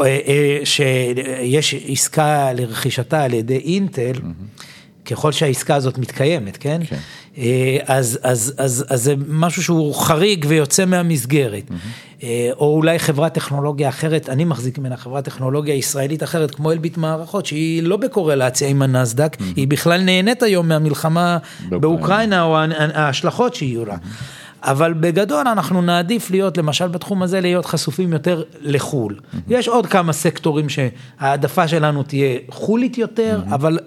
אה, 0.00 0.04
אה, 0.04 0.60
שיש 0.64 1.74
עסקה 1.88 2.52
לרכישתה 2.52 3.24
על 3.24 3.34
ידי 3.34 3.58
אינטל, 3.58 4.12
mm-hmm. 4.14 4.66
ככל 5.06 5.32
שהעסקה 5.32 5.74
הזאת 5.74 5.98
מתקיימת, 5.98 6.56
כן? 6.56 6.80
כן. 6.88 6.96
אה, 7.38 7.78
אז, 7.86 8.18
אז, 8.22 8.54
אז, 8.58 8.84
אז 8.88 9.02
זה 9.02 9.14
משהו 9.28 9.62
שהוא 9.62 9.94
חריג 9.94 10.44
ויוצא 10.48 10.84
מהמסגרת. 10.84 11.70
Mm-hmm. 11.70 12.24
או 12.52 12.76
אולי 12.76 12.98
חברת 12.98 13.34
טכנולוגיה 13.34 13.88
אחרת, 13.88 14.28
אני 14.28 14.44
מחזיק 14.44 14.78
ממנה 14.78 14.96
חברת 14.96 15.24
טכנולוגיה 15.24 15.74
ישראלית 15.74 16.22
אחרת, 16.22 16.54
כמו 16.54 16.72
אלביט 16.72 16.96
מערכות, 16.96 17.46
שהיא 17.46 17.82
לא 17.82 17.96
בקורלציה 17.96 18.68
עם 18.68 18.82
הנאסד"ק, 18.82 19.36
mm-hmm. 19.36 19.44
היא 19.56 19.68
בכלל 19.68 20.02
נהנית 20.02 20.42
היום 20.42 20.68
מהמלחמה 20.68 21.38
באוקראינה, 21.68 21.78
באוקראינה 21.80 22.42
או 22.42 22.56
ההשלכות 22.94 23.54
שיהיו 23.54 23.84
לה. 23.84 23.94
Mm-hmm. 23.94 24.46
אבל 24.62 24.92
בגדול 24.92 25.48
אנחנו 25.48 25.82
נעדיף 25.82 26.30
להיות, 26.30 26.58
למשל 26.58 26.88
בתחום 26.88 27.22
הזה, 27.22 27.40
להיות 27.40 27.66
חשופים 27.66 28.12
יותר 28.12 28.42
לחו"ל. 28.60 29.16
Mm-hmm. 29.18 29.36
יש 29.48 29.68
עוד 29.68 29.86
כמה 29.86 30.12
סקטורים 30.12 30.66
שההעדפה 30.68 31.68
שלנו 31.68 32.02
תהיה 32.02 32.38
חולית 32.50 32.98
יותר, 32.98 33.40
mm-hmm. 33.46 33.54
אבל... 33.54 33.78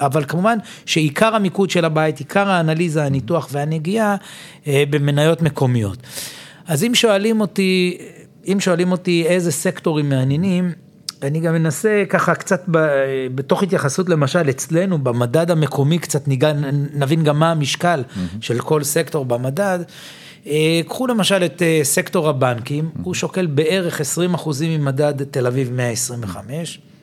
אבל 0.00 0.24
כמובן 0.24 0.58
שעיקר 0.86 1.34
המיקוד 1.34 1.70
של 1.70 1.84
הבית, 1.84 2.18
עיקר 2.18 2.50
האנליזה, 2.50 3.04
הניתוח 3.04 3.48
והנגיעה 3.52 4.16
אה, 4.66 4.84
במניות 4.90 5.42
מקומיות. 5.42 5.98
אז 6.66 6.84
אם 6.84 6.94
שואלים 6.94 7.40
אותי, 7.40 7.98
אם 8.52 8.60
שואלים 8.60 8.92
אותי 8.92 9.24
איזה 9.26 9.52
סקטורים 9.52 10.08
מעניינים, 10.08 10.72
אני 11.22 11.40
גם 11.40 11.54
מנסה 11.54 12.04
ככה 12.08 12.34
קצת 12.34 12.64
ב, 12.70 12.78
בתוך 13.34 13.62
התייחסות 13.62 14.08
למשל 14.08 14.50
אצלנו 14.50 14.98
במדד 14.98 15.50
המקומי 15.50 15.98
קצת 15.98 16.28
ניגע, 16.28 16.52
נבין 16.94 17.24
גם 17.24 17.38
מה 17.38 17.50
המשקל 17.50 18.02
mm-hmm. 18.02 18.36
של 18.40 18.58
כל 18.58 18.84
סקטור 18.84 19.24
במדד. 19.24 19.78
אה, 20.46 20.80
קחו 20.88 21.06
למשל 21.06 21.44
את 21.44 21.62
אה, 21.62 21.80
סקטור 21.82 22.28
הבנקים, 22.28 22.90
mm-hmm. 22.94 23.00
הוא 23.02 23.14
שוקל 23.14 23.46
בערך 23.46 24.00
20 24.00 24.34
אחוזים 24.34 24.80
ממדד 24.80 25.24
תל 25.24 25.46
אביב 25.46 25.72
125. 25.72 26.78
אה, 26.78 26.97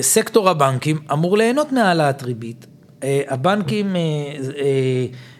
סקטור 0.00 0.50
הבנקים 0.50 0.98
אמור 1.12 1.38
ליהנות 1.38 1.72
מהעלאת 1.72 2.22
ריבית. 2.22 2.66
הבנקים 3.02 3.96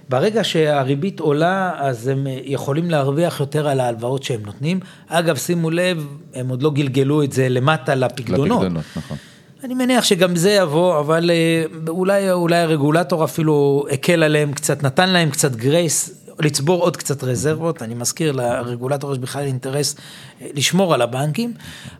ברגע 0.09 0.45
שהריבית 0.45 1.21
עולה, 1.21 1.73
אז 1.77 2.09
הם 2.09 2.27
יכולים 2.45 2.91
להרוויח 2.91 3.41
יותר 3.41 3.69
על 3.69 3.81
ההלוואות 3.81 4.23
שהם 4.23 4.41
נותנים. 4.47 4.81
אגב, 5.09 5.37
שימו 5.37 5.71
לב, 5.71 6.07
הם 6.35 6.49
עוד 6.49 6.62
לא 6.62 6.71
גלגלו 6.71 7.23
את 7.23 7.33
זה 7.33 7.49
למטה 7.49 7.95
לפקדונות. 7.95 8.61
לפקדונות, 8.61 8.85
נכון. 8.97 9.17
אני 9.64 9.75
מניח 9.75 10.05
שגם 10.05 10.37
זה 10.37 10.51
יבוא, 10.51 11.01
אבל 11.01 11.31
אה, 11.31 11.64
אולי, 11.88 12.33
אולי 12.33 12.57
הרגולטור 12.57 13.25
אפילו 13.25 13.85
הקל 13.91 14.23
עליהם 14.23 14.53
קצת, 14.53 14.83
נתן 14.83 15.09
להם 15.09 15.31
קצת 15.31 15.57
גרייס, 15.57 16.28
לצבור 16.40 16.83
עוד 16.83 16.96
קצת 16.96 17.24
רזרבות, 17.24 17.83
אני 17.83 17.94
מזכיר, 17.94 18.33
לרגולטור 18.33 19.12
יש 19.12 19.18
בכלל 19.18 19.42
אינטרס 19.42 19.96
אה, 20.40 20.46
לשמור 20.55 20.94
על 20.94 21.03
הבנקים, 21.03 21.55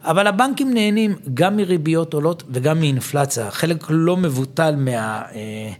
אבל 0.05 0.27
הבנקים 0.27 0.74
נהנים 0.74 1.16
גם 1.35 1.57
מריביות 1.57 2.14
עולות 2.14 2.42
וגם 2.51 2.81
מאינפלציה, 2.81 3.51
חלק 3.51 3.85
לא 3.88 4.16
מבוטל 4.16 4.77
מה... 4.77 5.22
אה, 5.35 5.72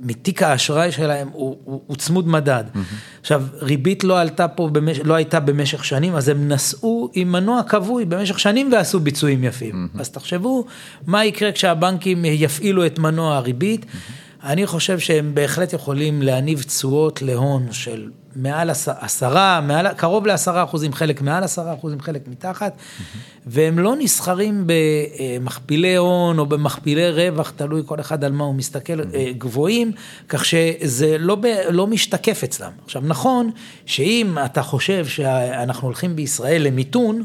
מתיק 0.00 0.42
האשראי 0.42 0.92
שלהם 0.92 1.28
הוא, 1.32 1.56
הוא, 1.64 1.80
הוא 1.86 1.96
צמוד 1.96 2.28
מדד. 2.28 2.64
Mm-hmm. 2.74 3.20
עכשיו, 3.20 3.42
ריבית 3.60 4.04
לא 4.04 4.20
עלתה 4.20 4.48
פה, 4.48 4.68
במש, 4.68 4.98
לא 4.98 5.14
הייתה 5.14 5.40
במשך 5.40 5.84
שנים, 5.84 6.16
אז 6.16 6.28
הם 6.28 6.48
נסעו 6.48 7.10
עם 7.14 7.32
מנוע 7.32 7.62
כבוי 7.62 8.04
במשך 8.04 8.38
שנים 8.38 8.72
ועשו 8.72 9.00
ביצועים 9.00 9.44
יפים. 9.44 9.88
Mm-hmm. 9.94 10.00
אז 10.00 10.10
תחשבו, 10.10 10.66
מה 11.06 11.24
יקרה 11.24 11.52
כשהבנקים 11.52 12.24
יפעילו 12.24 12.86
את 12.86 12.98
מנוע 12.98 13.36
הריבית. 13.36 13.84
Mm-hmm. 13.84 14.25
אני 14.44 14.66
חושב 14.66 14.98
שהם 14.98 15.34
בהחלט 15.34 15.72
יכולים 15.72 16.22
להניב 16.22 16.62
תשואות 16.62 17.22
להון 17.22 17.72
של 17.72 18.10
מעל 18.36 18.70
עשרה, 19.00 19.60
מעל, 19.60 19.92
קרוב 19.94 20.26
לעשרה 20.26 20.64
אחוזים, 20.64 20.92
חלק 20.92 21.22
מעל 21.22 21.44
עשרה 21.44 21.74
אחוזים, 21.74 22.00
חלק 22.00 22.28
מתחת, 22.28 22.76
mm-hmm. 22.76 23.18
והם 23.46 23.78
לא 23.78 23.94
נסחרים 23.98 24.66
במכפילי 24.66 25.96
הון 25.96 26.38
או 26.38 26.46
במכפילי 26.46 27.10
רווח, 27.10 27.52
תלוי 27.56 27.82
כל 27.86 28.00
אחד 28.00 28.24
על 28.24 28.32
מה 28.32 28.44
הוא 28.44 28.54
מסתכל, 28.54 29.00
mm-hmm. 29.00 29.38
גבוהים, 29.38 29.92
כך 30.28 30.44
שזה 30.44 31.18
לא, 31.18 31.34
ב, 31.34 31.46
לא 31.70 31.86
משתקף 31.86 32.44
אצלם. 32.44 32.72
עכשיו, 32.84 33.02
נכון 33.04 33.50
שאם 33.86 34.36
אתה 34.44 34.62
חושב 34.62 35.06
שאנחנו 35.06 35.88
הולכים 35.88 36.16
בישראל 36.16 36.62
למיתון, 36.62 37.22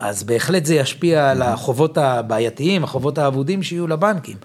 אז 0.00 0.22
בהחלט 0.22 0.64
זה 0.64 0.74
ישפיע 0.74 1.30
על 1.30 1.42
החובות 1.42 1.98
הבעייתיים, 1.98 2.84
החובות 2.84 3.18
האבודים 3.18 3.62
שיהיו 3.62 3.86
לבנקים. 3.86 4.36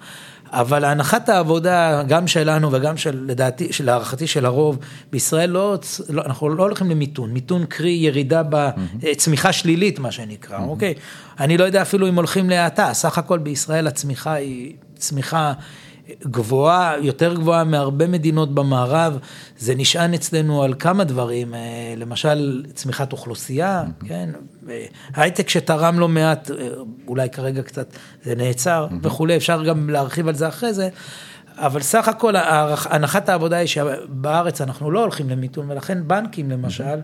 אבל 0.60 0.84
הנחת 0.84 1.28
העבודה, 1.28 2.02
גם 2.08 2.26
שלנו 2.26 2.72
וגם 2.72 2.96
של, 2.96 3.24
לדעתי, 3.26 3.72
של 3.72 3.84
להערכתי 3.84 4.26
של 4.26 4.46
הרוב, 4.46 4.78
בישראל 5.12 5.50
לא, 5.50 5.78
לא, 6.08 6.22
אנחנו 6.26 6.48
לא 6.48 6.62
הולכים 6.62 6.90
למיתון, 6.90 7.30
מיתון 7.30 7.66
קרי 7.66 7.90
ירידה 7.90 8.42
בצמיחה 8.42 9.52
שלילית, 9.52 9.98
מה 9.98 10.10
שנקרא, 10.10 10.58
אוקיי? 10.58 10.94
אני 11.40 11.58
לא 11.58 11.64
יודע 11.64 11.82
אפילו 11.82 12.08
אם 12.08 12.14
הולכים 12.14 12.50
להאטה, 12.50 12.94
סך 12.94 13.18
הכל 13.18 13.38
בישראל 13.38 13.86
הצמיחה 13.86 14.32
היא 14.32 14.74
צמיחה 14.96 15.52
גבוהה, 16.22 16.94
יותר 17.00 17.34
גבוהה 17.34 17.64
מהרבה 17.64 18.06
מדינות 18.06 18.54
במערב, 18.54 19.18
זה 19.58 19.74
נשען 19.74 20.14
אצלנו 20.14 20.62
על 20.62 20.74
כמה 20.78 21.04
דברים, 21.04 21.54
אה, 21.54 21.94
למשל 21.96 22.64
צמיחת 22.74 23.12
אוכלוסייה, 23.12 23.84
כן, 24.06 24.30
הייטק 25.14 25.48
שתרם 25.48 25.98
לא 25.98 26.08
מעט, 26.08 26.50
אה, 26.50 26.68
אולי 27.08 27.30
כרגע 27.30 27.62
קצת 27.62 27.86
זה 28.22 28.34
נעצר 28.34 28.86
וכולי, 29.02 29.36
אפשר 29.36 29.64
גם 29.64 29.90
להרחיב 29.90 30.28
על 30.28 30.34
זה 30.34 30.48
אחרי 30.48 30.72
זה. 30.72 30.88
אבל 31.58 31.80
סך 31.80 32.08
הכל 32.08 32.34
הנחת 32.90 33.28
העבודה 33.28 33.56
היא 33.56 33.66
שבארץ 33.66 34.60
אנחנו 34.60 34.90
לא 34.90 35.00
הולכים 35.00 35.30
למיתון, 35.30 35.70
ולכן 35.70 35.98
בנקים 36.08 36.50
למשל, 36.50 36.84
אה, 36.84 36.98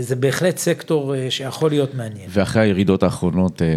זה 0.00 0.16
בהחלט 0.16 0.58
סקטור 0.58 1.14
אה, 1.14 1.30
שיכול 1.30 1.70
להיות 1.70 1.94
מעניין. 1.94 2.26
ואחרי 2.28 2.62
הירידות 2.62 3.02
האחרונות 3.02 3.62
אה, 3.62 3.68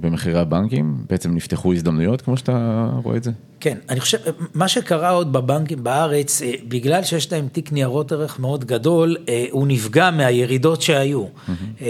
במחירי 0.00 0.40
הבנקים, 0.40 0.96
בעצם 1.10 1.34
נפתחו 1.34 1.72
הזדמנויות 1.72 2.22
כמו 2.22 2.36
שאתה 2.36 2.88
רואה 3.02 3.16
את 3.16 3.24
זה? 3.24 3.30
כן, 3.60 3.78
אני 3.88 4.00
חושב, 4.00 4.18
מה 4.54 4.68
שקרה 4.68 5.10
עוד 5.10 5.32
בבנקים 5.32 5.84
בארץ, 5.84 6.42
בגלל 6.68 7.04
שיש 7.04 7.32
להם 7.32 7.48
תיק 7.52 7.72
ניירות 7.72 8.12
ערך 8.12 8.40
מאוד 8.40 8.64
גדול, 8.64 9.16
הוא 9.50 9.66
נפגע 9.66 10.10
מהירידות 10.10 10.82
שהיו. 10.82 11.24
Mm-hmm. 11.24 11.82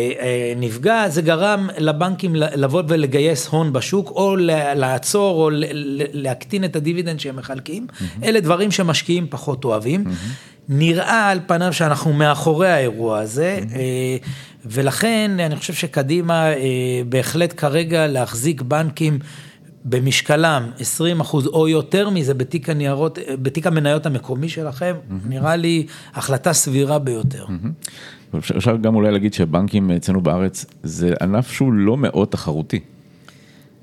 נפגע, 0.56 1.08
זה 1.08 1.22
גרם 1.22 1.68
לבנקים 1.78 2.34
לבוא 2.36 2.82
ולגייס 2.88 3.46
הון 3.46 3.72
בשוק, 3.72 4.10
או 4.10 4.36
לעצור, 4.76 5.42
או 5.42 5.50
להקטין 6.12 6.64
את 6.64 6.76
הדיבידנד 6.76 7.20
שהם 7.20 7.36
מחלקים. 7.36 7.86
Mm-hmm. 7.90 8.24
אלה 8.24 8.40
דברים 8.40 8.70
שמשקיעים 8.70 9.26
פחות 9.30 9.64
אוהבים. 9.64 10.04
Mm-hmm. 10.06 10.50
נראה 10.68 11.30
על 11.30 11.40
פניו 11.46 11.72
שאנחנו 11.72 12.12
מאחורי 12.12 12.68
האירוע 12.68 13.18
הזה, 13.18 13.60
אה, 13.74 14.16
ולכן 14.66 15.30
אני 15.40 15.56
חושב 15.56 15.72
שקדימה 15.72 16.52
אה, 16.52 16.56
בהחלט 17.08 17.54
כרגע 17.56 18.06
להחזיק 18.06 18.62
בנקים 18.62 19.18
במשקלם 19.84 20.70
20 20.78 21.20
אחוז 21.20 21.46
או 21.46 21.68
יותר 21.68 22.10
מזה 22.10 22.34
בתיק 22.34 22.68
הניירות, 22.68 23.18
בתיק 23.42 23.66
המניות 23.66 24.06
המקומי 24.06 24.48
שלכם, 24.48 24.94
נראה 25.28 25.56
לי 25.56 25.86
החלטה 26.14 26.52
סבירה 26.52 26.98
ביותר. 26.98 27.46
אפשר 28.38 28.76
גם 28.76 28.94
אולי 28.94 29.12
להגיד 29.12 29.34
שבנקים 29.34 29.90
אצלנו 29.90 30.20
בארץ 30.20 30.66
זה 30.82 31.14
ענף 31.22 31.50
שהוא 31.50 31.72
לא 31.72 31.96
מאוד 31.96 32.28
תחרותי. 32.28 32.80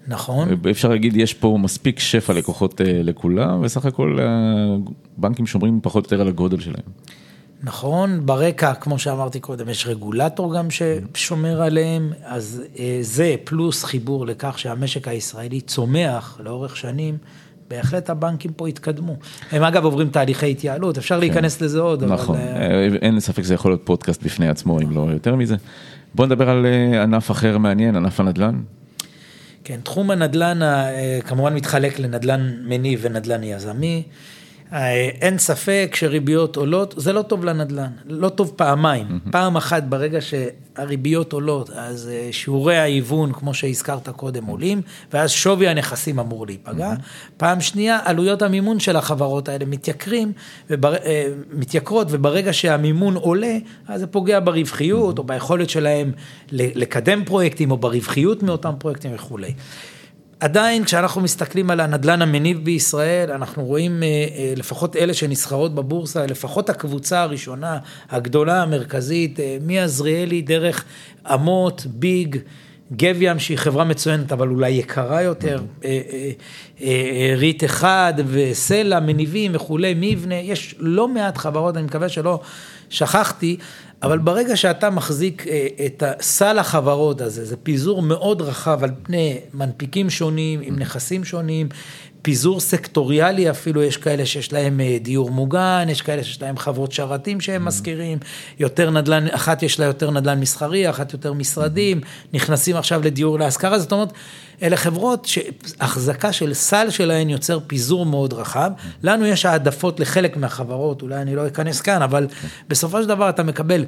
נכון. 0.08 0.50
אפשר 0.72 0.90
להגיד, 0.90 1.16
יש 1.16 1.34
פה 1.34 1.58
מספיק 1.62 2.00
שפע 2.00 2.34
לקוחות 2.34 2.82
אה, 2.82 3.02
לכולם, 3.04 3.62
וסך 3.64 3.86
הכל 3.86 4.18
הבנקים 4.22 5.46
אה, 5.46 5.50
שומרים 5.50 5.80
פחות 5.84 6.06
או 6.06 6.06
יותר 6.06 6.22
על 6.22 6.28
הגודל 6.28 6.60
שלהם. 6.60 6.84
נכון, 7.64 8.26
ברקע, 8.26 8.74
כמו 8.74 9.00
שאמרתי 9.00 9.40
קודם, 9.40 9.70
יש 9.70 9.88
רגולטור 9.88 10.56
גם 10.58 10.68
ששומר 10.70 11.62
עליהם, 11.62 12.14
אז 12.24 12.64
אה, 12.80 13.00
זה 13.02 13.36
פלוס 13.44 13.84
חיבור 13.84 14.26
לכך 14.26 14.60
שהמשק 14.60 15.08
הישראלי 15.08 15.62
צומח 15.62 16.40
לאורך 16.44 16.78
שנים. 16.78 17.18
בהחלט 17.70 18.10
הבנקים 18.10 18.52
פה 18.52 18.68
התקדמו. 18.68 19.16
הם 19.52 19.64
אגב 19.64 19.84
עוברים 19.84 20.10
תהליכי 20.10 20.52
התייעלות, 20.52 20.98
אפשר 20.98 21.16
כן. 21.16 21.20
להיכנס 21.20 21.62
לזה 21.62 21.80
עוד. 21.80 22.04
נכון, 22.04 22.38
אבל... 22.38 22.98
אין 23.02 23.20
ספק 23.20 23.44
שזה 23.44 23.54
יכול 23.54 23.72
להיות 23.72 23.82
פודקאסט 23.86 24.24
בפני 24.24 24.50
עצמו, 24.50 24.80
אם 24.80 24.92
לא 24.92 25.08
יותר 25.12 25.36
מזה. 25.36 25.56
בוא 26.16 26.26
נדבר 26.26 26.50
על 26.50 26.66
ענף 27.04 27.32
אחר 27.32 27.58
מעניין, 27.58 27.96
ענף 27.96 28.20
הנדל"ן. 28.20 28.60
כן, 29.64 29.80
תחום 29.84 30.12
הנדל"ן 30.12 30.64
אה, 30.64 31.20
כמובן 31.28 31.54
מתחלק 31.54 32.00
לנדל"ן 32.00 32.58
מניב 32.64 33.00
ונדל"ן 33.02 33.44
יזמי. 33.44 34.04
אה, 34.74 35.10
אין 35.22 35.38
ספק 35.38 35.94
שריביות 35.96 36.56
עולות, 36.56 36.94
זה 36.98 37.14
לא 37.14 37.22
טוב 37.22 37.46
לנדל"ן, 37.46 37.92
לא 38.06 38.30
טוב 38.30 38.54
פעמיים. 38.56 39.08
Mm-hmm. 39.08 39.32
פעם 39.32 39.58
אחת, 39.58 39.84
ברגע 39.84 40.20
שהריביות 40.22 41.34
עולות, 41.34 41.70
אז 41.70 42.10
אה, 42.14 42.30
שיעורי 42.32 42.78
ההיוון, 42.78 43.34
כמו 43.34 43.54
שהזכרת 43.54 44.10
קודם, 44.10 44.46
עולים, 44.46 44.82
ואז 45.14 45.32
שווי 45.32 45.68
הנכסים 45.68 46.20
אמור 46.20 46.46
להיפגע. 46.46 46.94
Mm-hmm. 46.94 47.32
פעם 47.38 47.62
שנייה, 47.62 48.00
עלויות 48.06 48.42
המימון 48.42 48.80
של 48.80 48.96
החברות 48.96 49.50
האלה 49.50 49.66
מתייקרים, 49.66 50.32
ובר... 50.70 50.96
אה, 50.96 51.28
מתייקרות, 51.52 52.08
וברגע 52.12 52.54
שהמימון 52.54 53.16
עולה, 53.16 53.58
אז 53.88 54.00
זה 54.00 54.08
פוגע 54.08 54.40
ברווחיות, 54.40 55.16
mm-hmm. 55.16 55.20
או 55.20 55.24
ביכולת 55.24 55.70
שלהם 55.70 56.12
לקדם 56.52 57.26
פרויקטים, 57.26 57.72
או 57.72 57.78
ברווחיות 57.78 58.44
מאותם 58.44 58.74
פרויקטים 58.80 59.12
וכולי. 59.16 59.54
עדיין 60.40 60.84
כשאנחנו 60.84 61.22
מסתכלים 61.22 61.72
על 61.72 61.80
הנדלן 61.80 62.22
המניב 62.22 62.64
בישראל, 62.64 63.32
אנחנו 63.32 63.66
רואים 63.66 64.04
אה, 64.04 64.08
אה, 64.08 64.54
לפחות 64.56 64.96
אלה 64.96 65.14
שנסחרות 65.14 65.76
בבורסה, 65.76 66.26
לפחות 66.26 66.70
הקבוצה 66.70 67.22
הראשונה, 67.22 67.78
הגדולה, 68.10 68.64
המרכזית, 68.64 69.40
אה, 69.40 69.58
מעזריאלי 69.62 70.42
דרך 70.42 70.84
אמות, 71.34 71.86
ביג, 71.90 72.38
גב 72.94 73.16
ים 73.20 73.40
שהיא 73.40 73.58
חברה 73.58 73.84
מצוינת 73.84 74.32
אבל 74.32 74.50
אולי 74.50 74.70
יקרה 74.70 75.22
יותר, 75.22 75.62
ריט 77.38 77.64
אחד 77.64 78.14
וסלע, 78.28 79.00
מניבים 79.00 79.52
וכולי, 79.56 79.94
מבנה, 79.98 80.36
יש 80.36 80.76
לא 80.80 81.08
מעט 81.08 81.38
חברות, 81.38 81.78
אני 81.78 81.86
מקווה 81.86 82.10
שלא 82.10 82.40
שכחתי, 82.90 83.58
אבל 84.04 84.18
ברגע 84.18 84.56
שאתה 84.56 84.90
מחזיק 84.90 85.48
אה, 85.48 85.68
את 85.86 86.04
סל 86.22 86.60
החברות 86.60 87.22
הזה, 87.22 87.46
זה 87.46 87.58
פיזור 87.58 88.02
מאוד 88.02 88.42
רחב 88.42 88.84
על 88.84 88.92
פני 89.04 89.40
מנפיקים 89.54 90.10
שונים, 90.10 90.60
עם 90.64 90.80
נכסים 90.80 91.24
שונים, 91.24 91.70
פיזור 92.22 92.60
סקטוריאלי 92.60 93.50
אפילו, 93.50 93.84
יש 93.84 93.98
כאלה 93.98 94.26
שיש 94.26 94.54
להם 94.54 94.80
אה, 94.80 94.98
דיור 95.02 95.32
מוגן, 95.32 95.88
יש 95.90 96.02
כאלה 96.02 96.24
שיש 96.24 96.42
להם 96.42 96.58
חברות 96.58 96.92
שרתים 96.92 97.42
שהם 97.42 97.66
משכירים, 97.66 98.18
יותר 98.60 98.90
נדל"ן, 98.90 99.28
אחת 99.28 99.64
יש 99.64 99.80
לה 99.80 99.86
יותר 99.86 100.12
נדל"ן 100.12 100.40
מסחרי, 100.40 100.90
אחת 100.90 101.14
יותר 101.14 101.34
משרדים, 101.34 102.02
נכנסים 102.34 102.76
עכשיו 102.76 103.02
לדיור 103.04 103.40
להשכרה, 103.40 103.80
זאת 103.80 103.92
אומרת, 103.92 104.14
אלה 104.62 104.78
חברות 104.78 105.26
שהחזקה 105.26 106.34
של 106.34 106.54
סל 106.54 106.90
שלהן 106.90 107.30
יוצר 107.30 107.60
פיזור 107.68 108.06
מאוד 108.06 108.34
רחב. 108.34 108.72
לנו 109.04 109.26
יש 109.26 109.46
העדפות 109.46 110.00
לחלק 110.00 110.38
מהחברות, 110.38 111.02
אולי 111.02 111.22
אני 111.22 111.36
לא 111.36 111.48
אכנס 111.48 111.82
כאן, 111.82 112.02
אבל 112.02 112.28
בסופו 112.70 113.02
של 113.02 113.08
דבר 113.08 113.30
אתה 113.30 113.44
מקבל 113.44 113.86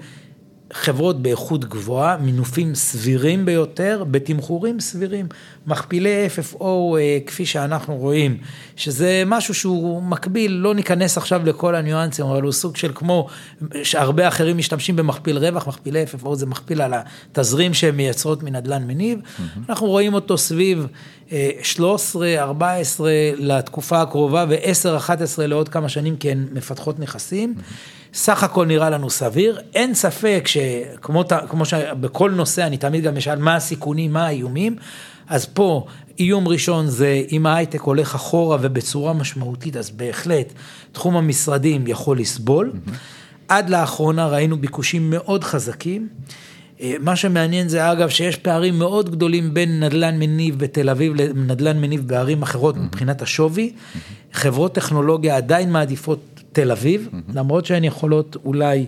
חברות 0.73 1.21
באיכות 1.21 1.65
גבוהה, 1.65 2.17
מינופים 2.17 2.75
סבירים 2.75 3.45
ביותר, 3.45 4.03
בתמחורים 4.11 4.79
סבירים. 4.79 5.27
מכפילי 5.67 6.27
FFO 6.27 6.63
אה, 6.63 7.17
כפי 7.25 7.45
שאנחנו 7.45 7.95
רואים, 7.95 8.37
שזה 8.75 9.23
משהו 9.25 9.53
שהוא 9.53 10.03
מקביל, 10.03 10.51
לא 10.51 10.75
ניכנס 10.75 11.17
עכשיו 11.17 11.41
לכל 11.45 11.75
הניואנסים, 11.75 12.25
אבל 12.25 12.41
הוא 12.41 12.51
סוג 12.51 12.75
של 12.75 12.91
כמו 12.95 13.27
שהרבה 13.83 14.27
אחרים 14.27 14.57
משתמשים 14.57 14.95
במכפיל 14.95 15.37
רווח, 15.37 15.67
מכפילי 15.67 16.03
FFO 16.03 16.35
זה 16.35 16.45
מכפיל 16.45 16.81
על 16.81 16.93
התזרים 16.93 17.73
שהן 17.73 17.95
מייצרות 17.95 18.43
מנדל"ן 18.43 18.87
מניב. 18.87 19.19
Mm-hmm. 19.19 19.59
אנחנו 19.69 19.87
רואים 19.87 20.13
אותו 20.13 20.37
סביב 20.37 20.87
13, 21.63 22.27
אה, 22.27 22.41
14 22.41 23.11
לתקופה 23.37 24.01
הקרובה 24.01 24.45
ו-10, 24.49 24.97
11 24.97 25.47
לעוד 25.47 25.69
כמה 25.69 25.89
שנים, 25.89 26.17
כי 26.17 26.31
הן 26.31 26.47
מפתחות 26.51 26.99
נכסים. 26.99 27.55
Mm-hmm. 27.57 27.98
סך 28.13 28.43
הכל 28.43 28.65
נראה 28.65 28.89
לנו 28.89 29.09
סביר, 29.09 29.59
אין 29.75 29.93
ספק 29.93 30.43
שכמו 30.47 31.65
שבכל 31.65 32.31
נושא 32.31 32.65
אני 32.65 32.77
תמיד 32.77 33.03
גם 33.03 33.17
אשאל 33.17 33.39
מה 33.39 33.55
הסיכונים, 33.55 34.13
מה 34.13 34.25
האיומים, 34.25 34.75
אז 35.27 35.45
פה 35.45 35.85
איום 36.19 36.47
ראשון 36.47 36.87
זה 36.87 37.21
אם 37.31 37.45
ההייטק 37.45 37.81
הולך 37.81 38.15
אחורה 38.15 38.57
ובצורה 38.61 39.13
משמעותית, 39.13 39.77
אז 39.77 39.89
בהחלט 39.89 40.53
תחום 40.91 41.17
המשרדים 41.17 41.87
יכול 41.87 42.19
לסבול. 42.19 42.71
Mm-hmm. 42.73 42.91
עד 43.47 43.69
לאחרונה 43.69 44.27
ראינו 44.27 44.57
ביקושים 44.57 45.09
מאוד 45.09 45.43
חזקים. 45.43 46.07
אה, 46.81 46.95
מה 46.99 47.15
שמעניין 47.15 47.67
זה 47.69 47.91
אגב 47.91 48.09
שיש 48.09 48.35
פערים 48.35 48.79
מאוד 48.79 49.09
גדולים 49.09 49.53
בין 49.53 49.83
נדל"ן 49.83 50.19
מניב 50.19 50.59
בתל 50.59 50.89
אביב 50.89 51.13
לנדל"ן 51.15 51.81
מניב 51.81 52.07
בערים 52.07 52.41
אחרות 52.41 52.75
mm-hmm. 52.75 52.79
מבחינת 52.79 53.21
השווי. 53.21 53.73
Mm-hmm. 53.73 53.97
חברות 54.33 54.75
טכנולוגיה 54.75 55.37
עדיין 55.37 55.71
מעדיפות 55.71 56.38
תל 56.59 56.71
אביב, 56.71 57.09
mm-hmm. 57.11 57.31
למרות 57.33 57.65
שהן 57.65 57.83
יכולות 57.83 58.37
אולי 58.45 58.85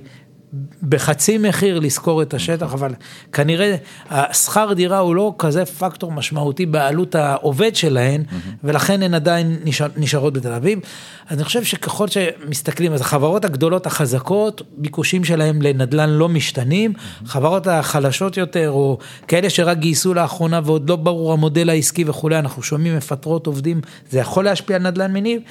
בחצי 0.90 1.38
מחיר 1.38 1.80
לשכור 1.80 2.22
את 2.22 2.34
השטח, 2.34 2.74
אבל 2.74 2.94
כנראה 3.34 3.76
השכר 4.10 4.74
דירה 4.74 4.98
הוא 4.98 5.16
לא 5.16 5.36
כזה 5.38 5.66
פקטור 5.66 6.12
משמעותי 6.12 6.66
בעלות 6.66 7.16
העובד 7.16 7.76
שלהן, 7.76 8.24
mm-hmm. 8.24 8.50
ולכן 8.64 9.04
הן 9.04 9.14
עדיין 9.14 9.60
נשאר, 9.64 9.88
נשארות 9.98 10.34
בתל 10.34 10.52
אביב. 10.52 10.80
אז 11.28 11.38
אני 11.38 11.44
חושב 11.44 11.64
שככל 11.64 12.08
שמסתכלים, 12.08 12.94
אז 12.94 13.02
החברות 13.02 13.46
הגדולות 13.46 13.86
החזקות, 13.86 14.62
ביקושים 14.78 15.24
שלהן 15.24 15.62
לנדל"ן 15.62 16.10
לא 16.10 16.30
משתנים, 16.30 16.94
mm-hmm. 16.94 17.28
חברות 17.28 17.68
החלשות 17.68 18.38
יותר, 18.38 18.72
או 18.72 18.98
כאלה 19.28 19.50
שרק 19.50 19.78
גייסו 19.78 20.14
לאחרונה 20.14 20.60
ועוד 20.64 20.90
לא 20.90 20.96
ברור 20.96 21.34
המודל 21.34 21.70
העסקי 21.70 22.04
וכולי, 22.08 22.40
אנחנו 22.40 22.64
שומעים 22.64 22.98
מפטרות 22.98 23.48
עובדים, 23.48 23.82
זה 24.10 24.20
יכול 24.20 24.46
להשפיע 24.46 24.76
על 24.76 24.82
נדל"ן 24.82 25.14
מניב. 25.14 25.42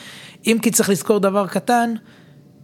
אם 0.46 0.56
כי 0.62 0.70
צריך 0.70 0.90
לזכור 0.90 1.18
דבר 1.18 1.46
קטן, 1.46 1.94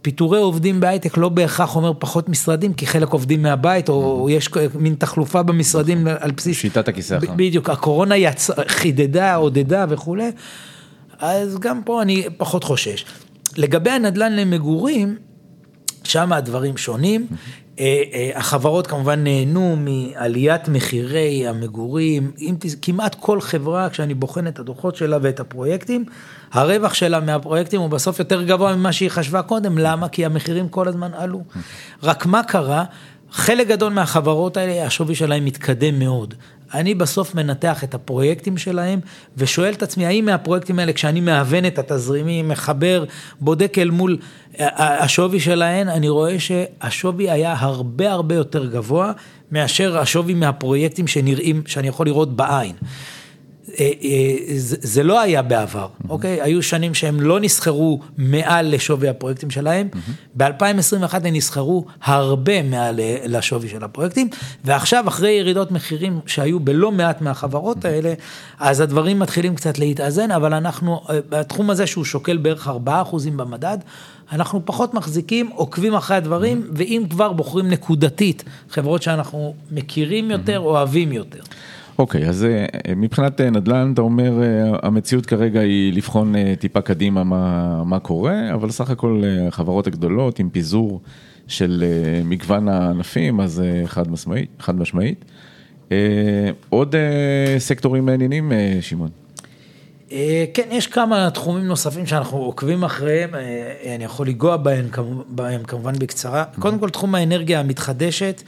פיטורי 0.01 0.39
עובדים 0.39 0.79
בהייטק 0.79 1.17
לא 1.17 1.29
בהכרח 1.29 1.75
אומר 1.75 1.91
פחות 1.99 2.29
משרדים, 2.29 2.73
כי 2.73 2.87
חלק 2.87 3.09
עובדים 3.09 3.41
מהבית, 3.41 3.89
או 3.89 4.27
יש 4.29 4.49
מין 4.75 4.95
תחלופה 4.95 5.43
במשרדים 5.43 6.07
על 6.19 6.31
בסיס... 6.31 6.57
שיטת 6.57 6.87
הכיסא 6.87 7.13
החם. 7.13 7.37
בדיוק, 7.37 7.69
הקורונה 7.69 8.17
יצ... 8.17 8.49
חידדה, 8.67 9.35
עודדה 9.35 9.85
וכולי, 9.89 10.31
אז 11.19 11.59
גם 11.59 11.83
פה 11.83 12.01
אני 12.01 12.25
פחות 12.37 12.63
חושש. 12.63 13.05
לגבי 13.57 13.89
הנדל"ן 13.89 14.33
למגורים, 14.33 15.15
שם 16.03 16.33
הדברים 16.33 16.77
שונים. 16.77 17.27
אה, 17.79 18.03
אה, 18.13 18.31
החברות 18.35 18.87
כמובן 18.87 19.23
נהנו 19.23 19.75
מעליית 19.75 20.69
מחירי 20.69 21.47
המגורים, 21.47 22.31
כמעט 22.81 23.15
כל 23.15 23.41
חברה, 23.41 23.89
כשאני 23.89 24.13
בוחן 24.13 24.47
את 24.47 24.59
הדוחות 24.59 24.95
שלה 24.95 25.17
ואת 25.21 25.39
הפרויקטים, 25.39 26.05
הרווח 26.51 26.93
שלה 26.93 27.19
מהפרויקטים 27.19 27.81
הוא 27.81 27.89
בסוף 27.89 28.19
יותר 28.19 28.43
גבוה 28.43 28.75
ממה 28.75 28.93
שהיא 28.93 29.09
חשבה 29.09 29.41
קודם, 29.41 29.77
למה? 29.77 30.09
כי 30.09 30.25
המחירים 30.25 30.69
כל 30.69 30.87
הזמן 30.87 31.11
עלו. 31.13 31.43
רק 32.03 32.25
מה 32.25 32.43
קרה? 32.43 32.83
חלק 33.31 33.67
גדול 33.67 33.93
מהחברות 33.93 34.57
האלה, 34.57 34.85
השווי 34.85 35.15
שלהם 35.15 35.45
מתקדם 35.45 35.99
מאוד. 35.99 36.33
אני 36.73 36.95
בסוף 36.95 37.35
מנתח 37.35 37.83
את 37.83 37.93
הפרויקטים 37.93 38.57
שלהם 38.57 38.99
ושואל 39.37 39.73
את 39.73 39.83
עצמי, 39.83 40.05
האם 40.05 40.25
מהפרויקטים 40.25 40.79
האלה, 40.79 40.93
כשאני 40.93 41.21
מהוון 41.21 41.65
את 41.65 41.79
התזרימים, 41.79 42.47
מחבר, 42.47 43.05
בודק 43.39 43.77
אל 43.77 43.89
מול 43.89 44.17
השווי 44.59 45.39
שלהם, 45.39 45.89
אני 45.89 46.09
רואה 46.09 46.39
שהשווי 46.39 47.31
היה 47.31 47.55
הרבה 47.57 48.11
הרבה 48.11 48.35
יותר 48.35 48.65
גבוה 48.65 49.11
מאשר 49.51 49.97
השווי 49.97 50.33
מהפרויקטים 50.33 51.07
שנראים, 51.07 51.63
שאני 51.65 51.87
יכול 51.87 52.05
לראות 52.05 52.35
בעין. 52.35 52.75
אה, 53.79 53.91
אה, 54.03 54.35
זה 54.59 55.03
לא 55.03 55.19
היה 55.19 55.41
בעבר, 55.41 55.87
אוקיי? 56.09 56.41
היו 56.41 56.63
שנים 56.63 56.93
שהם 56.93 57.21
לא 57.21 57.39
נסחרו 57.39 57.99
מעל 58.17 58.75
לשווי 58.75 59.09
הפרויקטים 59.09 59.49
שלהם, 59.49 59.87
ב-2021 60.37 61.13
הם 61.13 61.33
נסחרו 61.33 61.85
הרבה 62.03 62.63
מעל 62.63 62.99
לשווי 63.25 63.69
של 63.69 63.83
הפרויקטים, 63.83 64.29
ועכשיו 64.65 65.07
אחרי 65.07 65.31
ירידות 65.31 65.71
מחירים 65.71 66.19
שהיו 66.25 66.59
בלא 66.59 66.91
מעט 66.91 67.21
מהחברות 67.21 67.85
האלה, 67.85 68.13
אז 68.59 68.81
הדברים 68.81 69.19
מתחילים 69.19 69.55
קצת 69.55 69.79
להתאזן, 69.79 70.31
אבל 70.31 70.53
אנחנו, 70.53 71.01
אה, 71.09 71.19
בתחום 71.29 71.69
הזה 71.69 71.87
שהוא 71.87 72.05
שוקל 72.05 72.37
בערך 72.37 72.67
4% 72.67 73.35
במדד, 73.35 73.77
אנחנו 74.31 74.61
פחות 74.65 74.93
מחזיקים, 74.93 75.49
עוקבים 75.55 75.95
אחרי 75.95 76.17
הדברים, 76.17 76.67
ואם 76.73 77.03
כבר 77.09 77.33
בוחרים 77.33 77.69
נקודתית, 77.69 78.43
חברות 78.69 79.01
שאנחנו 79.01 79.53
מכירים 79.71 80.31
יותר, 80.31 80.59
אוהבים 80.59 81.11
יותר. 81.11 81.39
אוקיי, 81.99 82.25
okay, 82.25 82.29
אז 82.29 82.45
אה, 82.45 82.95
מבחינת 82.95 83.41
אה, 83.41 83.49
נדל"ן, 83.49 83.91
אתה 83.93 84.01
אומר, 84.01 84.43
אה, 84.43 84.79
המציאות 84.83 85.25
כרגע 85.25 85.59
היא 85.59 85.93
לבחון 85.93 86.33
טיפה 86.59 86.81
קדימה 86.81 87.23
מה, 87.23 87.83
מה 87.83 87.99
קורה, 87.99 88.53
אבל 88.53 88.69
סך 88.69 88.89
הכל 88.89 89.23
החברות 89.47 89.87
הגדולות 89.87 90.39
עם 90.39 90.49
פיזור 90.49 91.01
של 91.47 91.83
מגוון 92.25 92.67
הענפים, 92.67 93.39
אז 93.39 93.63
חד 93.85 94.11
משמעית. 94.11 94.49
חד 94.59 94.75
משמעית. 94.79 95.25
עוד 96.69 96.95
סקטורים 97.57 98.05
מעניינים, 98.05 98.51
שמעון? 98.81 99.09
כן, 100.53 100.67
יש 100.71 100.87
כמה 100.87 101.29
תחומים 101.29 101.67
נוספים 101.67 102.05
שאנחנו 102.05 102.37
עוקבים 102.37 102.83
אחריהם, 102.83 103.29
אני 103.95 104.03
יכול 104.03 104.27
לנגוע 104.27 104.57
בהם, 104.57 104.89
בהם 105.27 105.63
כמובן 105.63 105.93
בקצרה. 105.99 106.43
קודם 106.59 106.79
כל, 106.79 106.89
תחום 106.89 107.15
האנרגיה 107.15 107.59
המתחדשת. 107.59 108.41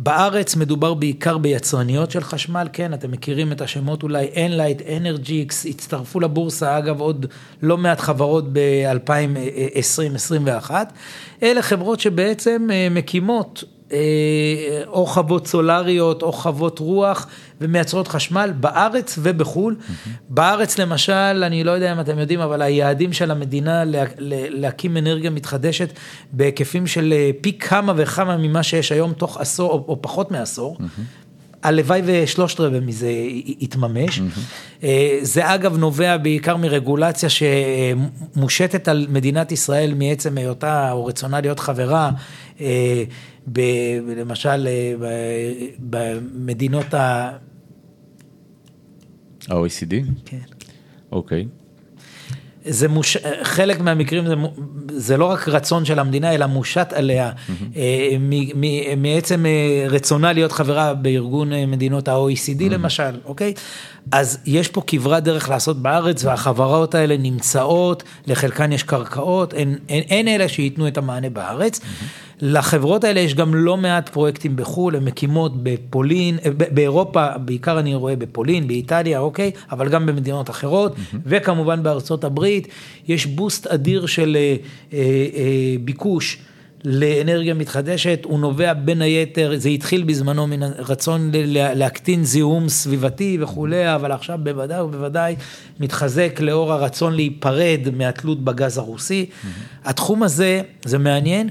בארץ 0.00 0.56
מדובר 0.56 0.94
בעיקר 0.94 1.38
ביצרניות 1.38 2.10
של 2.10 2.20
חשמל, 2.20 2.68
כן, 2.72 2.94
אתם 2.94 3.10
מכירים 3.10 3.52
את 3.52 3.60
השמות 3.60 4.02
אולי, 4.02 4.30
Enlight, 4.34 4.80
Energix, 4.80 5.68
הצטרפו 5.68 6.20
לבורסה, 6.20 6.78
אגב, 6.78 7.00
עוד 7.00 7.26
לא 7.62 7.78
מעט 7.78 8.00
חברות 8.00 8.44
ב-2020-2021. 8.52 10.70
אלה 11.42 11.62
חברות 11.62 12.00
שבעצם 12.00 12.68
אה, 12.72 12.88
מקימות 12.90 13.64
אה, 13.92 13.98
או 14.86 15.06
חוות 15.06 15.46
סולריות 15.46 16.22
או 16.22 16.32
חוות 16.32 16.78
רוח 16.78 17.26
ומייצרות 17.60 18.08
חשמל 18.08 18.52
בארץ 18.60 19.18
ובחו"ל. 19.22 19.76
Mm-hmm. 19.78 20.08
בארץ 20.28 20.78
למשל, 20.78 21.42
אני 21.46 21.64
לא 21.64 21.70
יודע 21.70 21.92
אם 21.92 22.00
אתם 22.00 22.18
יודעים, 22.18 22.40
אבל 22.40 22.62
היעדים 22.62 23.12
של 23.12 23.30
המדינה 23.30 23.84
לה, 23.84 24.04
להקים 24.50 24.96
אנרגיה 24.96 25.30
מתחדשת 25.30 25.92
בהיקפים 26.32 26.86
של 26.86 27.14
אה, 27.16 27.30
פי 27.40 27.58
כמה 27.58 27.92
וכמה 27.96 28.36
ממה 28.36 28.62
שיש 28.62 28.92
היום 28.92 29.12
תוך 29.12 29.40
עשור 29.40 29.70
או, 29.70 29.84
או 29.88 30.02
פחות 30.02 30.30
מעשור. 30.30 30.76
Mm-hmm. 30.80 31.28
הלוואי 31.62 32.02
ושלושת 32.04 32.60
רבעי 32.60 32.80
מזה 32.80 33.10
יתממש. 33.60 34.18
Mm-hmm. 34.18 34.84
זה 35.22 35.54
אגב 35.54 35.76
נובע 35.76 36.16
בעיקר 36.16 36.56
מרגולציה 36.56 37.28
שמושתת 37.28 38.88
על 38.88 39.06
מדינת 39.10 39.52
ישראל 39.52 39.94
מעצם 39.94 40.38
היותה 40.38 40.92
או 40.92 41.04
רצונה 41.04 41.40
להיות 41.40 41.60
חברה 41.60 42.10
ב, 43.52 43.60
למשל 44.16 44.68
במדינות 45.78 46.94
ה... 46.94 47.30
ה-OECD? 49.48 49.94
כן. 50.24 50.38
אוקיי. 51.12 51.46
זה 52.64 52.88
מוש... 52.88 53.16
חלק 53.42 53.80
מהמקרים 53.80 54.26
זה, 54.26 54.34
זה 54.88 55.16
לא 55.16 55.24
רק 55.24 55.48
רצון 55.48 55.84
של 55.84 55.98
המדינה, 55.98 56.34
אלא 56.34 56.46
מושת 56.46 56.92
עליה 56.94 57.30
mm-hmm. 57.30 57.78
מעצם 58.96 59.46
אה, 59.46 59.86
רצונה 59.88 60.32
להיות 60.32 60.52
חברה 60.52 60.94
בארגון 60.94 61.52
מדינות 61.68 62.08
ה-OECD 62.08 62.60
mm-hmm. 62.60 62.70
למשל, 62.70 63.18
אוקיי? 63.24 63.54
אז 64.12 64.38
יש 64.46 64.68
פה 64.68 64.82
כברת 64.86 65.24
דרך 65.24 65.48
לעשות 65.48 65.82
בארץ, 65.82 66.24
והחברות 66.24 66.94
האלה 66.94 67.16
נמצאות, 67.16 68.02
לחלקן 68.26 68.72
יש 68.72 68.82
קרקעות, 68.82 69.54
אין, 69.54 69.78
אין, 69.88 70.02
אין 70.02 70.28
אלה 70.28 70.48
שייתנו 70.48 70.88
את 70.88 70.98
המענה 70.98 71.30
בארץ. 71.30 71.78
Mm-hmm. 71.78 72.27
לחברות 72.40 73.04
האלה 73.04 73.20
יש 73.20 73.34
גם 73.34 73.54
לא 73.54 73.76
מעט 73.76 74.08
פרויקטים 74.08 74.56
בחו"ל, 74.56 74.96
הן 74.96 75.04
מקימות 75.04 75.62
בפולין, 75.62 76.38
אה, 76.44 76.50
באירופה, 76.54 77.38
בעיקר 77.38 77.78
אני 77.78 77.94
רואה 77.94 78.16
בפולין, 78.16 78.68
באיטליה, 78.68 79.18
אוקיי, 79.18 79.50
אבל 79.70 79.88
גם 79.88 80.06
במדינות 80.06 80.50
אחרות, 80.50 80.96
mm-hmm. 80.96 81.16
וכמובן 81.26 81.82
בארצות 81.82 82.24
הברית, 82.24 82.68
יש 83.08 83.26
בוסט 83.26 83.66
אדיר 83.66 84.06
של 84.06 84.36
אה, 84.36 84.56
אה, 84.92 84.98
אה, 85.34 85.76
ביקוש. 85.84 86.38
לאנרגיה 86.84 87.54
מתחדשת, 87.54 88.20
הוא 88.24 88.40
נובע 88.40 88.72
בין 88.72 89.02
היתר, 89.02 89.52
זה 89.56 89.68
התחיל 89.68 90.02
בזמנו 90.02 90.46
מן 90.46 90.62
הרצון 90.62 91.30
להקטין 91.54 92.24
זיהום 92.24 92.68
סביבתי 92.68 93.38
וכולי, 93.40 93.94
אבל 93.94 94.12
עכשיו 94.12 94.38
בוודאי 94.42 94.80
ובוודאי 94.80 95.36
מתחזק 95.80 96.40
לאור 96.40 96.72
הרצון 96.72 97.14
להיפרד 97.14 97.80
מהתלות 97.96 98.44
בגז 98.44 98.78
הרוסי. 98.78 99.26
Mm-hmm. 99.30 99.88
התחום 99.88 100.22
הזה, 100.22 100.60
זה 100.84 100.98
מעניין. 100.98 101.48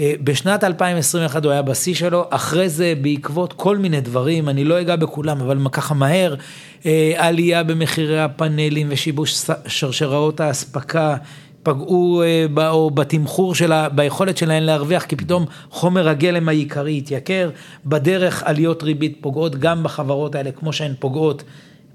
אה, 0.00 0.12
בשנת 0.24 0.64
2021 0.64 1.44
הוא 1.44 1.52
היה 1.52 1.62
בשיא 1.62 1.94
שלו, 1.94 2.24
אחרי 2.30 2.68
זה 2.68 2.94
בעקבות 3.02 3.52
כל 3.52 3.78
מיני 3.78 4.00
דברים, 4.00 4.48
אני 4.48 4.64
לא 4.64 4.80
אגע 4.80 4.96
בכולם, 4.96 5.40
אבל 5.40 5.58
ככה 5.72 5.94
מהר, 5.94 6.34
אה, 6.86 7.12
עלייה 7.16 7.62
במחירי 7.62 8.20
הפאנלים 8.20 8.86
ושיבוש 8.90 9.50
שרשראות 9.66 10.40
האספקה, 10.40 11.16
פגעו 11.62 12.22
אה, 12.22 12.68
או 12.68 12.90
בתמחור 12.90 13.54
שלה, 13.54 13.88
ביכולת 13.88 14.36
שלהן 14.36 14.62
להרוויח, 14.62 15.04
כי 15.04 15.16
פתאום 15.16 15.44
חומר 15.70 16.08
הגלם 16.08 16.48
העיקרי 16.48 16.98
התייקר, 16.98 17.50
בדרך 17.86 18.42
עליות 18.42 18.82
ריבית 18.82 19.18
פוגעות 19.20 19.56
גם 19.56 19.82
בחברות 19.82 20.34
האלה, 20.34 20.50
כמו 20.52 20.72
שהן 20.72 20.92
פוגעות 20.98 21.44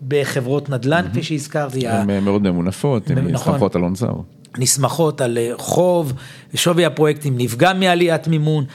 בחברות 0.07 0.69
נדל"ן, 0.69 1.05
כפי 1.11 1.23
שהזכרתי. 1.23 1.87
הן 1.87 2.23
מאוד 2.23 2.41
ממונפות, 2.41 3.09
הן 3.09 3.17
נכון. 3.17 3.53
נסמכות 3.53 3.75
על 3.75 3.81
הון 3.81 3.95
זר. 3.95 4.13
נסמכות 4.57 5.21
על 5.21 5.37
אה, 5.37 5.51
חוב, 5.57 6.13
שווי 6.53 6.85
הפרויקטים 6.85 7.33
נפגע 7.37 7.73
מעליית 7.73 8.27
מימון. 8.27 8.65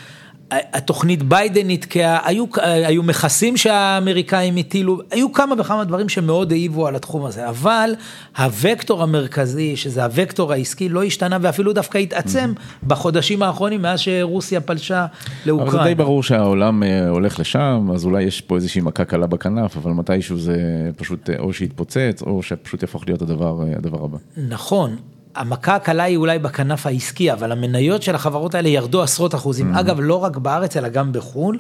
התוכנית 0.51 1.23
ביידן 1.23 1.71
נתקעה, 1.71 2.29
היו, 2.29 2.45
היו 2.63 3.03
מכסים 3.03 3.57
שהאמריקאים 3.57 4.57
הטילו, 4.57 4.99
היו 5.11 5.33
כמה 5.33 5.55
וכמה 5.59 5.85
דברים 5.85 6.09
שמאוד 6.09 6.53
העיבו 6.53 6.87
על 6.87 6.97
התחום 6.97 7.25
הזה, 7.25 7.49
אבל 7.49 7.95
הוקטור 8.39 9.03
המרכזי, 9.03 9.77
שזה 9.77 10.05
הוקטור 10.05 10.53
העסקי, 10.53 10.89
לא 10.89 11.05
השתנה 11.05 11.39
ואפילו 11.41 11.73
דווקא 11.73 11.99
התעצם 11.99 12.53
mm-hmm. 12.57 12.87
בחודשים 12.87 13.43
האחרונים 13.43 13.83
מאז 13.83 14.01
שרוסיה 14.01 14.61
פלשה 14.61 15.07
לאוקראינה. 15.47 15.73
אבל 15.73 15.83
זה 15.83 15.89
די 15.89 15.95
ברור 15.95 16.23
שהעולם 16.23 16.83
אה, 16.83 17.09
הולך 17.09 17.41
לשם, 17.41 17.89
אז 17.95 18.05
אולי 18.05 18.23
יש 18.23 18.41
פה 18.41 18.57
איזושהי 18.57 18.81
מכה 18.81 19.05
קלה 19.05 19.27
בכנף, 19.27 19.77
אבל 19.77 19.93
מתישהו 19.93 20.39
זה 20.39 20.57
פשוט 20.97 21.31
אה, 21.31 21.39
או 21.39 21.53
שיתפוצץ, 21.53 22.23
או 22.27 22.43
שפשוט 22.43 22.83
יהפוך 22.83 23.05
להיות 23.07 23.23
הדבר, 23.23 23.63
אה, 23.63 23.77
הדבר 23.77 24.05
הבא. 24.05 24.19
נכון, 24.37 24.97
המכה 25.35 25.75
הקלה 25.75 26.03
היא 26.03 26.17
אולי 26.17 26.39
בכנף 26.39 26.87
העסקי, 26.87 27.33
אבל 27.33 27.53
המניות 27.53 28.03
של 28.03 28.15
החברות 28.15 28.55
האלה 28.55 28.69
ירדו 28.69 29.03
עשרות 29.03 29.35
אחוזים. 29.35 29.75
Mm-hmm. 29.75 29.81
אגב, 29.81 30.01
לא 30.01 30.25
רק 30.25 30.37
בארץ, 30.37 30.77
אלא 30.77 30.89
גם 30.89 31.13
בחו"ל, 31.13 31.59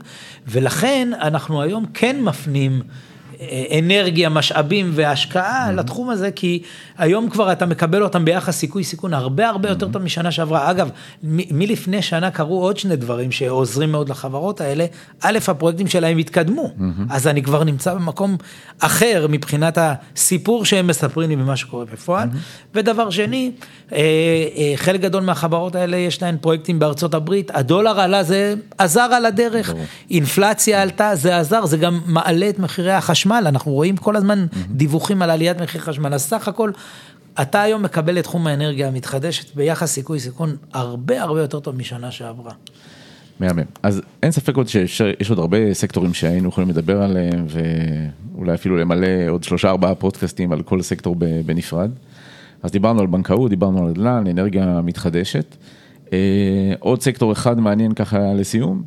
ולכן 0.48 1.08
אנחנו 1.20 1.62
היום 1.62 1.86
כן 1.94 2.20
מפנים 2.22 2.82
אנרגיה, 3.78 4.28
משאבים 4.28 4.90
והשקעה 4.94 5.68
mm-hmm. 5.68 5.72
לתחום 5.72 6.10
הזה, 6.10 6.30
כי 6.30 6.62
היום 6.98 7.30
כבר 7.30 7.52
אתה 7.52 7.66
מקבל 7.66 8.02
אותם 8.02 8.24
ביחס 8.24 8.56
סיכוי 8.56 8.84
סיכון 8.84 9.14
הרבה 9.14 9.48
הרבה 9.48 9.68
יותר 9.68 9.86
mm-hmm. 9.86 9.92
טוב 9.92 10.02
משנה 10.02 10.30
שעברה. 10.30 10.70
אגב, 10.70 10.90
מלפני 11.22 12.02
שנה 12.02 12.30
קרו 12.30 12.62
עוד 12.62 12.76
שני 12.78 12.96
דברים 12.96 13.32
שעוזרים 13.32 13.92
מאוד 13.92 14.08
לחברות 14.08 14.60
האלה. 14.60 14.86
א', 15.20 15.38
הפרויקטים 15.48 15.86
שלהם 15.86 16.18
התקדמו, 16.18 16.64
mm-hmm. 16.78 16.82
אז 17.10 17.26
אני 17.26 17.42
כבר 17.42 17.64
נמצא 17.64 17.94
במקום 17.94 18.36
אחר 18.78 19.26
מבחינת 19.28 19.78
הסיפור 19.80 20.64
שהם 20.64 20.86
מספרים 20.86 21.30
לי 21.30 21.36
במה 21.36 21.56
שקורה 21.56 21.84
בפועל. 21.84 22.28
Mm-hmm. 22.28 22.68
ודבר 22.74 23.10
שני, 23.10 23.50
אה, 23.92 23.98
אה, 23.98 24.72
חלק 24.76 25.00
גדול 25.00 25.22
מהחברות 25.22 25.74
האלה 25.74 25.96
יש 25.96 26.22
להן 26.22 26.36
פרויקטים 26.40 26.78
בארצות 26.78 27.14
הברית, 27.14 27.50
הדולר 27.54 28.00
עלה, 28.00 28.22
זה 28.22 28.54
עזר 28.78 29.00
על 29.00 29.26
הדרך, 29.26 29.70
mm-hmm. 29.70 30.10
אינפלציה 30.10 30.82
עלתה, 30.82 31.14
זה 31.14 31.38
עזר, 31.38 31.66
זה 31.66 31.76
גם 31.76 32.00
מעלה 32.06 32.48
את 32.48 32.58
מחירי 32.58 32.92
החשמל. 32.92 33.33
חשמל, 33.34 33.48
אנחנו 33.48 33.72
רואים 33.72 33.96
כל 33.96 34.16
הזמן 34.16 34.46
דיווחים 34.70 35.22
על 35.22 35.30
עליית 35.30 35.60
מחיר 35.60 35.80
חשמל, 35.80 36.14
אז 36.14 36.22
סך 36.22 36.48
הכל, 36.48 36.70
אתה 37.42 37.62
היום 37.62 37.82
מקבל 37.82 38.18
את 38.18 38.24
תחום 38.24 38.46
האנרגיה 38.46 38.88
המתחדשת 38.88 39.56
ביחס 39.56 39.92
סיכוי 39.92 40.20
סיכון 40.20 40.56
הרבה 40.72 41.22
הרבה 41.22 41.40
יותר 41.40 41.60
טוב 41.60 41.76
משנה 41.76 42.10
שעברה. 42.10 42.52
מהמם. 43.40 43.62
אז 43.82 44.02
אין 44.22 44.30
ספק 44.30 44.56
עוד 44.56 44.68
שיש 44.68 45.30
עוד 45.30 45.38
הרבה 45.38 45.74
סקטורים 45.74 46.14
שהיינו 46.14 46.48
יכולים 46.48 46.70
לדבר 46.70 47.02
עליהם, 47.02 47.46
ואולי 47.48 48.54
אפילו 48.54 48.76
למלא 48.76 49.28
עוד 49.28 49.44
שלושה 49.44 49.70
ארבעה 49.70 49.94
פודקאסטים 49.94 50.52
על 50.52 50.62
כל 50.62 50.82
סקטור 50.82 51.16
בנפרד. 51.46 51.90
אז 52.62 52.70
דיברנו 52.70 53.00
על 53.00 53.06
בנקאות, 53.06 53.50
דיברנו 53.50 53.78
על 53.78 53.90
נדל"ן, 53.90 54.24
אנרגיה 54.30 54.80
מתחדשת. 54.84 55.56
אה, 56.12 56.18
עוד 56.78 57.02
סקטור 57.02 57.32
אחד 57.32 57.58
מעניין 57.58 57.94
ככה 57.94 58.18
לסיום, 58.34 58.82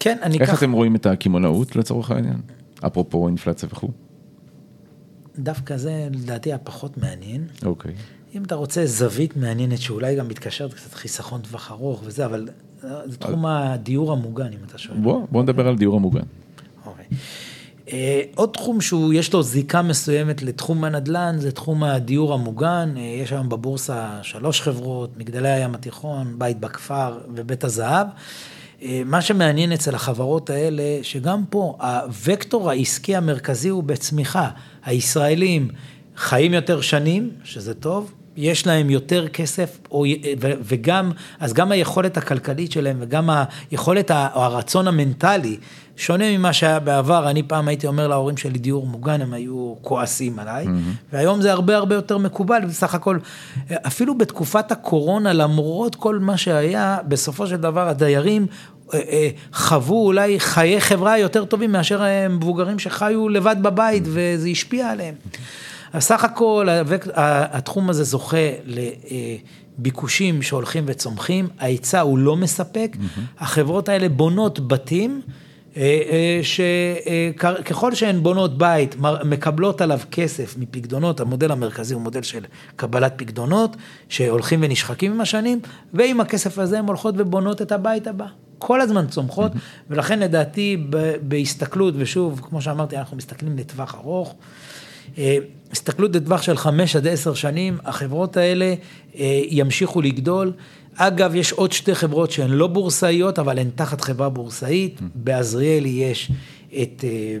כן, 0.00 0.18
אני 0.22 0.38
איך 0.40 0.58
אתם 0.58 0.72
רואים 0.72 0.96
את 0.96 1.06
הקמעונאות 1.06 1.76
לצורך 1.76 2.10
העניין? 2.10 2.40
אפרופו 2.86 3.28
אינפלציה 3.28 3.68
וכו'. 3.72 3.90
דווקא 5.38 5.76
זה 5.76 6.08
לדעתי 6.12 6.52
הפחות 6.52 6.98
מעניין. 6.98 7.46
אוקיי. 7.64 7.94
אם 8.34 8.42
אתה 8.42 8.54
רוצה 8.54 8.86
זווית 8.86 9.36
מעניינת 9.36 9.78
שאולי 9.78 10.16
גם 10.16 10.28
מתקשרת 10.28 10.74
קצת 10.74 10.94
חיסכון 10.94 11.40
טווח 11.40 11.70
ארוך 11.70 12.02
וזה, 12.04 12.26
אבל 12.26 12.48
זה 12.82 13.16
תחום 13.18 13.46
הדיור 13.46 14.12
המוגן, 14.12 14.52
אם 14.52 14.58
אתה 14.66 14.78
שואל. 14.78 14.98
בוא, 14.98 15.26
בוא 15.30 15.42
נדבר 15.42 15.68
על 15.68 15.76
דיור 15.76 15.96
המוגן. 15.96 16.22
אוקיי. 16.86 17.04
אה, 17.92 18.22
עוד 18.34 18.50
תחום 18.52 18.80
שיש 18.80 19.32
לו 19.32 19.42
זיקה 19.42 19.82
מסוימת 19.82 20.42
לתחום 20.42 20.84
הנדל"ן, 20.84 21.36
זה 21.38 21.52
תחום 21.52 21.84
הדיור 21.84 22.34
המוגן. 22.34 22.94
אה, 22.96 23.02
יש 23.02 23.32
היום 23.32 23.48
בבורסה 23.48 24.18
שלוש 24.22 24.60
חברות, 24.60 25.16
מגדלי 25.16 25.48
הים 25.48 25.74
התיכון, 25.74 26.34
בית 26.38 26.60
בכפר 26.60 27.18
ובית 27.34 27.64
הזהב. 27.64 28.06
אה, 28.82 29.02
מה 29.04 29.22
שמעניין 29.22 29.72
אצל 29.72 29.94
החברות 29.94 30.50
האלה, 30.50 30.98
שגם 31.02 31.42
פה 31.50 31.78
הוקטור 32.26 32.70
העסקי 32.70 33.16
המרכזי 33.16 33.68
הוא 33.68 33.82
בצמיחה. 33.82 34.48
הישראלים 34.84 35.68
חיים 36.16 36.54
יותר 36.54 36.80
שנים, 36.80 37.30
שזה 37.44 37.74
טוב, 37.74 38.12
יש 38.36 38.66
להם 38.66 38.90
יותר 38.90 39.28
כסף, 39.28 39.78
או, 39.90 40.04
וגם, 40.40 41.10
אז 41.40 41.52
גם 41.52 41.72
היכולת 41.72 42.16
הכלכלית 42.16 42.72
שלהם 42.72 42.96
וגם 43.00 43.30
היכולת 43.70 44.10
או 44.10 44.42
הרצון 44.44 44.88
המנטלי, 44.88 45.56
שונה 46.00 46.38
ממה 46.38 46.52
שהיה 46.52 46.80
בעבר, 46.80 47.30
אני 47.30 47.42
פעם 47.42 47.68
הייתי 47.68 47.86
אומר 47.86 48.08
להורים 48.08 48.36
שלי 48.36 48.58
דיור 48.58 48.86
מוגן, 48.86 49.20
הם 49.20 49.32
היו 49.32 49.74
כועסים 49.82 50.38
עליי, 50.38 50.66
mm-hmm. 50.66 51.12
והיום 51.12 51.40
זה 51.40 51.52
הרבה 51.52 51.76
הרבה 51.76 51.94
יותר 51.94 52.18
מקובל, 52.18 52.64
בסך 52.68 52.94
הכל, 52.94 53.18
אפילו 53.70 54.18
בתקופת 54.18 54.72
הקורונה, 54.72 55.32
למרות 55.32 55.94
כל 55.94 56.18
מה 56.18 56.36
שהיה, 56.36 56.98
בסופו 57.08 57.46
של 57.46 57.56
דבר 57.56 57.88
הדיירים 57.88 58.46
אה, 58.94 59.00
אה, 59.08 59.28
חוו 59.52 60.06
אולי 60.06 60.40
חיי 60.40 60.80
חברה 60.80 61.18
יותר 61.18 61.44
טובים 61.44 61.72
מאשר 61.72 62.02
מבוגרים 62.30 62.78
שחיו 62.78 63.28
לבד 63.28 63.56
בבית, 63.62 64.02
וזה 64.06 64.48
השפיע 64.48 64.90
עליהם. 64.90 65.14
אז 65.92 66.02
סך 66.04 66.24
הכל 66.24 66.66
התחום 67.14 67.90
הזה 67.90 68.04
זוכה 68.04 68.36
לביקושים 69.78 70.42
שהולכים 70.42 70.84
וצומחים, 70.86 71.48
ההיצע 71.58 72.00
הוא 72.00 72.18
לא 72.18 72.36
מספק, 72.36 72.96
mm-hmm. 72.96 73.20
החברות 73.38 73.88
האלה 73.88 74.08
בונות 74.08 74.68
בתים. 74.68 75.20
אה, 75.76 76.40
שככל 76.42 77.94
שהן 77.94 78.22
בונות 78.22 78.58
בית, 78.58 78.96
מקבלות 79.24 79.80
עליו 79.80 80.00
כסף 80.10 80.54
מפקדונות, 80.58 81.20
המודל 81.20 81.52
המרכזי 81.52 81.94
הוא 81.94 82.02
מודל 82.02 82.22
של 82.22 82.44
קבלת 82.76 83.14
פקדונות, 83.16 83.76
שהולכים 84.08 84.60
ונשחקים 84.62 85.12
עם 85.12 85.20
השנים, 85.20 85.60
ועם 85.94 86.20
הכסף 86.20 86.58
הזה 86.58 86.78
הן 86.78 86.86
הולכות 86.86 87.14
ובונות 87.18 87.62
את 87.62 87.72
הבית 87.72 88.06
הבא. 88.06 88.26
כל 88.58 88.80
הזמן 88.80 89.06
צומחות, 89.06 89.52
mm-hmm. 89.52 89.90
ולכן 89.90 90.18
לדעתי 90.18 90.86
בהסתכלות, 91.22 91.94
ושוב, 91.96 92.40
כמו 92.44 92.62
שאמרתי, 92.62 92.96
אנחנו 92.96 93.16
מסתכלים 93.16 93.58
לטווח 93.58 93.94
ארוך. 93.94 94.34
אה, 95.18 95.38
הסתכלות 95.72 96.16
לטווח 96.16 96.42
של 96.42 96.56
חמש 96.56 96.96
עד 96.96 97.06
עשר 97.06 97.34
שנים, 97.34 97.78
החברות 97.84 98.36
האלה 98.36 98.74
אה, 99.18 99.40
ימשיכו 99.48 100.02
לגדול. 100.02 100.52
אגב, 100.96 101.34
יש 101.34 101.52
עוד 101.52 101.72
שתי 101.72 101.94
חברות 101.94 102.30
שהן 102.30 102.50
לא 102.50 102.66
בורסאיות, 102.66 103.38
אבל 103.38 103.58
הן 103.58 103.70
תחת 103.74 104.00
חברה 104.00 104.28
בורסאית. 104.28 104.98
Mm. 104.98 105.02
בעזריאלי 105.14 105.88
יש 105.88 106.30
את, 106.82 107.04
אה, 107.04 107.38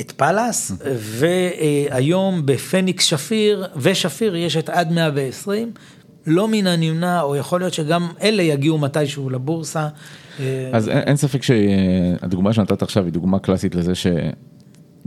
את 0.00 0.12
פאלאס, 0.12 0.70
mm. 0.70 0.74
והיום 0.84 2.46
בפניקס 2.46 3.04
שפיר 3.04 3.66
ושפיר 3.76 4.36
יש 4.36 4.56
את 4.56 4.68
עד 4.68 4.92
120. 4.92 5.72
לא 6.26 6.48
מן 6.48 6.66
הנמנע, 6.66 7.22
או 7.22 7.36
יכול 7.36 7.60
להיות 7.60 7.74
שגם 7.74 8.08
אלה 8.22 8.42
יגיעו 8.42 8.78
מתישהו 8.78 9.30
לבורסה. 9.30 9.88
אז 10.72 10.88
אין, 10.88 10.98
אין 10.98 11.16
ספק 11.16 11.42
שהדוגמה 11.42 12.52
שנתת 12.52 12.82
עכשיו 12.82 13.04
היא 13.04 13.12
דוגמה 13.12 13.38
קלאסית 13.38 13.74
לזה 13.74 13.94
ש... 13.94 14.06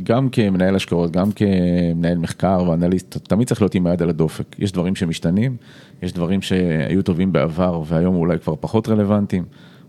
גם 0.03 0.29
כמנהל 0.29 0.75
השקעות, 0.75 1.11
גם 1.11 1.31
כמנהל 1.31 2.17
מחקר 2.17 2.63
ואנליסט, 2.69 3.17
תמיד 3.17 3.47
צריך 3.47 3.61
להיות 3.61 3.75
עם 3.75 3.87
היד 3.87 4.01
על 4.01 4.09
הדופק. 4.09 4.55
יש 4.59 4.71
דברים 4.71 4.95
שמשתנים, 4.95 5.57
יש 6.01 6.13
דברים 6.13 6.41
שהיו 6.41 7.03
טובים 7.03 7.31
בעבר 7.31 7.81
והיום 7.85 8.15
אולי 8.15 8.39
כבר 8.39 8.55
פחות 8.59 8.89
רלוונטיים. 8.89 9.43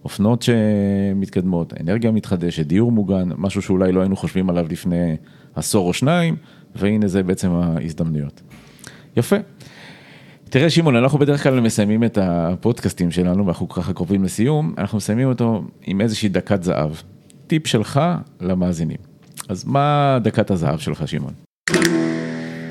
אופנות 0.04 0.42
שמתקדמות, 0.42 1.74
אנרגיה 1.80 2.10
מתחדשת, 2.10 2.66
דיור 2.66 2.92
מוגן, 2.92 3.28
משהו 3.36 3.62
שאולי 3.62 3.92
לא 3.92 4.00
היינו 4.00 4.16
חושבים 4.16 4.50
עליו 4.50 4.66
לפני 4.70 5.16
עשור 5.54 5.88
או 5.88 5.92
שניים, 5.92 6.36
והנה 6.74 7.08
זה 7.08 7.22
בעצם 7.22 7.50
ההזדמנויות. 7.50 8.42
יפה. 9.16 9.36
תראה 10.50 10.70
שמעון, 10.70 10.96
אנחנו 10.96 11.18
בדרך 11.18 11.42
כלל 11.42 11.60
מסיימים 11.60 12.04
את 12.04 12.18
הפודקאסטים 12.22 13.10
שלנו 13.10 13.46
ואנחנו 13.46 13.68
ככה 13.68 13.92
קרובים 13.92 14.24
לסיום, 14.24 14.74
אנחנו 14.78 14.98
מסיימים 14.98 15.28
אותו 15.28 15.64
עם 15.82 16.00
איזושהי 16.00 16.28
דקת 16.28 16.62
זהב. 16.62 16.90
טיפ 17.46 17.66
שלך 17.66 18.00
למאזינים. 18.40 19.15
אז 19.48 19.64
מה 19.64 20.18
דקת 20.22 20.50
הזהב 20.50 20.78
שלך 20.78 21.08
שמעון? 21.08 21.32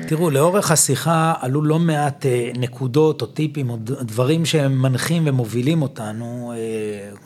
תראו, 0.08 0.30
לאורך 0.30 0.70
השיחה 0.70 1.34
עלו 1.40 1.62
לא 1.62 1.78
מעט 1.78 2.26
אה, 2.26 2.50
נקודות 2.58 3.22
או 3.22 3.26
טיפים 3.26 3.70
או 3.70 3.76
דברים 3.82 4.44
שהם 4.44 4.82
מנחים 4.82 5.22
ומובילים 5.26 5.82
אותנו. 5.82 6.52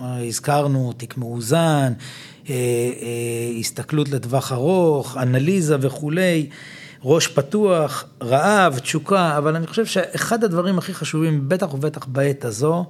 אה, 0.01 0.27
הזכרנו 0.27 0.93
תיק 0.93 1.19
מאוזן, 1.19 1.93
אה, 2.51 2.55
הסתכלות 3.59 4.09
לטווח 4.09 4.53
ארוך, 4.53 5.17
אנליזה 5.17 5.77
וכולי. 5.81 6.49
ראש 7.05 7.29
פתוח, 7.29 8.05
רעב, 8.23 8.79
תשוקה, 8.79 9.39
אבל 9.39 9.57
אני 9.57 9.67
חושב 9.67 9.87
שאחד 9.87 10.45
הדברים 10.45 10.79
הכי 10.79 10.95
חשובים, 10.95 11.49
בטח 11.49 11.75
ובטח 11.75 12.07
בעת 12.07 12.45
הזו, 12.45 12.85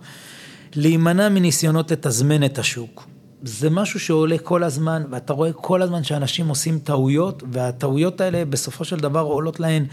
להימנע 0.74 1.28
מניסיונות 1.28 1.90
לתזמן 1.90 2.44
את 2.44 2.58
השוק. 2.58 3.09
זה 3.42 3.70
משהו 3.70 4.00
שעולה 4.00 4.38
כל 4.38 4.62
הזמן, 4.62 5.02
ואתה 5.10 5.32
רואה 5.32 5.52
כל 5.52 5.82
הזמן 5.82 6.04
שאנשים 6.04 6.48
עושים 6.48 6.78
טעויות, 6.78 7.42
והטעויות 7.52 8.20
האלה 8.20 8.44
בסופו 8.44 8.84
של 8.84 8.96
דבר 8.96 9.20
עולות 9.20 9.60
להן, 9.60 9.84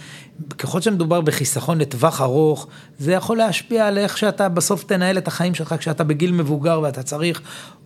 ככל 0.57 0.81
שמדובר 0.81 1.21
בחיסכון 1.21 1.77
לטווח 1.77 2.21
ארוך, 2.21 2.67
זה 2.99 3.11
יכול 3.11 3.37
להשפיע 3.37 3.87
על 3.87 3.97
איך 3.97 4.17
שאתה 4.17 4.49
בסוף 4.49 4.83
תנהל 4.83 5.17
את 5.17 5.27
החיים 5.27 5.55
שלך 5.55 5.75
כשאתה 5.79 6.03
בגיל 6.03 6.31
מבוגר 6.31 6.79
ואתה 6.83 7.03
צריך 7.03 7.41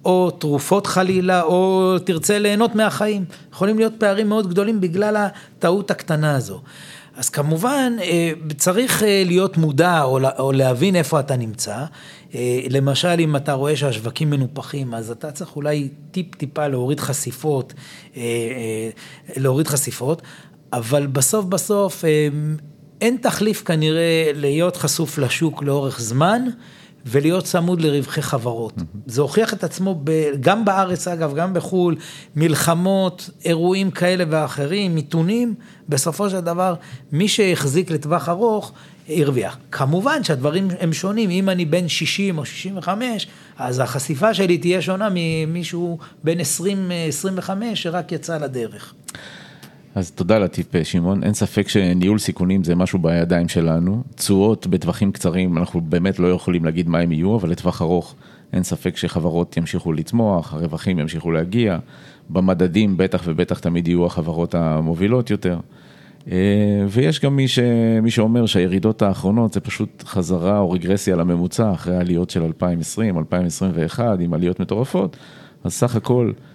או 0.05 0.32
תרופות 0.32 0.88
חלילה, 0.88 1.41
או 1.41 1.95
תרצה 2.05 2.39
ליהנות 2.39 2.76
מהחיים. 2.76 3.26
יכולים 3.53 3.78
להיות 3.78 3.93
פערים 3.97 4.30
מאוד 4.30 4.49
גדולים 4.49 4.82
בגלל 4.82 5.16
הטעות 5.16 5.91
הקטנה 5.91 6.36
הזו. 6.36 6.62
אז 7.22 7.30
כמובן 7.30 7.94
אה, 8.02 8.32
צריך 8.58 9.04
אה, 9.04 9.24
להיות 9.26 9.58
מודע 9.58 10.04
או 10.40 10.52
להבין 10.52 10.96
איפה 10.96 11.20
אתה 11.20 11.36
נמצא. 11.36 11.86
אה, 12.36 12.60
למשל, 12.70 13.16
אם 13.20 13.36
אתה 13.36 13.54
רואה 13.54 13.76
שהשווקים 13.76 14.30
מנופחים, 14.30 14.94
אז 14.94 15.12
אתה 15.12 15.32
צריך 15.32 15.56
אולי 15.56 15.90
טיפ-טיפה 16.12 16.68
להוריד 16.68 17.00
חשיפות, 17.00 17.74
להוריד 19.38 19.68
חשיפות, 19.68 20.22
אבל 20.74 21.08
בסוף 21.08 21.46
בסוף 21.46 22.04
אין 23.02 23.18
תחליף 23.22 23.64
כנראה 23.64 24.32
להיות 24.36 24.78
חשוף 24.78 25.18
לשוק 25.18 25.64
לאורך 25.64 26.00
זמן. 26.02 26.42
ולהיות 27.06 27.43
צמוד 27.43 27.82
לרווחי 27.82 28.22
חברות. 28.22 28.74
Mm-hmm. 28.78 28.97
זה 29.06 29.22
הוכיח 29.22 29.54
את 29.54 29.64
עצמו 29.64 30.02
ב, 30.04 30.12
גם 30.39 30.66
בארץ 30.66 31.08
אגב, 31.08 31.36
גם 31.36 31.54
בחו"ל, 31.54 31.95
מלחמות, 32.36 33.30
אירועים 33.45 33.91
כאלה 33.91 34.24
ואחרים, 34.30 34.95
מיתונים, 34.95 35.54
בסופו 35.89 36.30
של 36.30 36.39
דבר, 36.39 36.74
מי 37.12 37.28
שהחזיק 37.28 37.91
לטווח 37.91 38.30
ארוך, 38.30 38.72
הרוויח. 39.10 39.58
כמובן 39.72 40.24
שהדברים 40.24 40.68
הם 40.80 40.93
שונים, 40.93 41.30
אם 41.30 41.49
אני 41.49 41.66
בן 41.66 41.88
60 41.88 42.38
או 42.38 42.45
65, 42.45 43.28
אז 43.58 43.80
החשיפה 43.80 44.34
שלי 44.34 44.58
תהיה 44.58 44.82
שונה 44.82 45.08
ממישהו 45.12 45.97
בן 46.24 46.39
20-25 46.39 47.49
שרק 47.74 48.12
יצא 48.12 48.38
לדרך. 48.38 48.93
אז 49.96 50.12
תודה 50.12 50.36
על 50.36 50.44
הטיפ 50.44 50.84
שמעון, 50.84 51.24
אין 51.24 51.34
ספק 51.34 51.68
שניהול 51.68 52.20
סיכונים 52.20 52.64
זה 52.64 52.76
משהו 52.76 53.00
בידיים 53.00 53.48
שלנו, 53.48 54.04
תשואות 54.16 54.68
בטווחים 54.68 55.12
קצרים 55.12 55.58
אנחנו 55.58 55.82
באמת 55.82 56.20
לא 56.20 56.32
יכולים 56.32 56.66
להגיד 56.66 56.89
מה 56.89 57.00
הם 57.00 57.12
יהיו, 57.12 57.36
אבל 57.36 57.50
לטווח 57.50 57.82
ארוך 57.82 58.16
אין 58.54 58.64
ספק 58.64 58.98
שחברות 58.98 59.58
ימשיכו 59.58 59.94
לצמוח, 59.94 60.54
הרווחים 60.54 61.00
ימשיכו 61.00 61.32
להגיע, 61.32 61.80
במדדים 62.30 62.98
בטח 62.98 63.22
ובטח 63.26 63.60
תמיד 63.60 63.88
יהיו 63.88 64.06
החברות 64.06 64.56
המובילות 64.56 65.30
יותר. 65.30 65.60
אה, 66.32 66.86
ויש 66.89 67.22
גם 67.22 67.36
מי, 67.36 67.48
ש... 67.48 67.60
מי 68.02 68.12
שאומר 68.12 68.46
שהירידות 68.46 69.02
האחרונות 69.02 69.54
זה 69.54 69.60
פשוט 69.60 70.04
חזרה 70.06 70.60
או 70.60 70.72
רגרסיה 70.72 71.16
לממוצע 71.16 71.74
אחרי 71.74 71.96
העליות 71.96 72.30
של 72.30 72.44
2020, 72.44 73.18
2021 73.18 74.18
עם 74.20 74.34
עליות 74.34 74.60
מטורפות, 74.60 75.18
אז 75.64 75.74
סך 75.74 75.96
הכל 75.96 76.32
אה, 76.38 76.51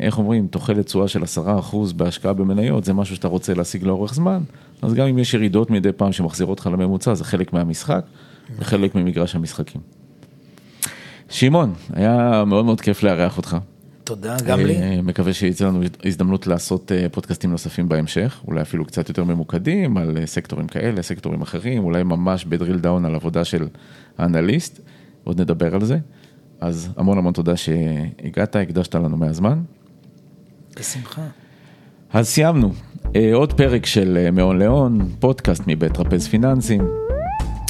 איך 0.00 0.18
אומרים, 0.18 0.46
תוחלת 0.46 0.86
תשואה 0.86 1.08
של 1.08 1.22
עשרה 1.22 1.58
אחוז 1.58 1.92
בהשקעה 1.92 2.32
במניות, 2.32 2.84
זה 2.84 2.92
משהו 2.92 3.16
שאתה 3.16 3.28
רוצה 3.28 3.54
להשיג 3.54 3.84
לאורך 3.84 4.14
זמן, 4.14 4.42
אז 4.82 4.94
גם 4.94 5.06
אם 5.06 5.18
יש 5.18 5.34
ירידות 5.34 5.70
מדי 5.70 5.92
פעם 5.92 6.12
שמחזירות 6.12 6.58
אותך 6.58 6.66
לממוצע, 6.72 7.14
זה 7.14 7.24
חלק 7.24 7.52
מהמשחק 7.52 8.04
וחלק 8.58 8.94
ממגרש 8.94 9.34
המשחקים. 9.34 9.80
שמעון, 11.28 11.72
היה 11.92 12.44
מאוד 12.46 12.64
מאוד 12.64 12.80
כיף 12.80 13.02
לארח 13.02 13.36
אותך. 13.36 13.56
תודה, 14.04 14.36
גם 14.46 14.60
לי. 14.60 14.76
אה, 14.76 15.02
מקווה 15.02 15.32
שיצא 15.32 15.66
לנו 15.66 15.80
הזדמנות 16.04 16.46
לעשות 16.46 16.92
אה, 16.92 17.06
פודקאסטים 17.12 17.50
נוספים 17.50 17.88
בהמשך, 17.88 18.40
אולי 18.46 18.62
אפילו 18.62 18.84
קצת 18.84 19.08
יותר 19.08 19.24
ממוקדים 19.24 19.96
על 19.96 20.16
סקטורים 20.24 20.66
כאלה, 20.66 21.02
סקטורים 21.02 21.42
אחרים, 21.42 21.84
אולי 21.84 22.02
ממש 22.02 22.44
ב 22.44 22.50
drill 22.50 22.78
down 22.78 23.04
על 23.04 23.14
עבודה 23.14 23.44
של 23.44 23.66
האנליסט, 24.18 24.80
עוד 25.24 25.40
נדבר 25.40 25.74
על 25.74 25.84
זה. 25.84 25.98
אז 26.60 26.88
המון 26.96 27.18
המון 27.18 27.32
תודה 27.32 27.56
שהגעת, 27.56 28.56
הקדשת 28.56 28.94
לנו 28.94 29.16
מהזמן. 29.16 29.62
בשמחה. 30.76 31.22
אז 32.12 32.28
סיימנו. 32.28 32.72
אה, 33.16 33.34
עוד 33.34 33.52
פרק 33.52 33.86
של 33.86 34.18
אה, 34.20 34.30
מהון 34.30 34.58
להון, 34.58 35.08
פודקאסט 35.18 35.62
מבית 35.66 35.92
טרפז 35.92 36.28
פיננסים. 36.28 36.88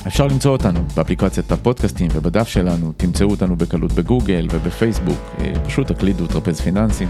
אפשר 0.07 0.27
למצוא 0.27 0.53
אותנו 0.53 0.81
באפליקציית 0.97 1.53
הפודקאסטים 1.53 2.09
ובדף 2.15 2.49
שלנו, 2.49 2.93
תמצאו 2.97 3.31
אותנו 3.31 3.57
בקלות 3.57 3.93
בגוגל 3.93 4.49
ובפייסבוק, 4.53 5.19
אה, 5.39 5.53
פשוט 5.65 5.93
תקלידו 5.93 6.27
טרפז 6.27 6.61
פיננסים. 6.61 7.09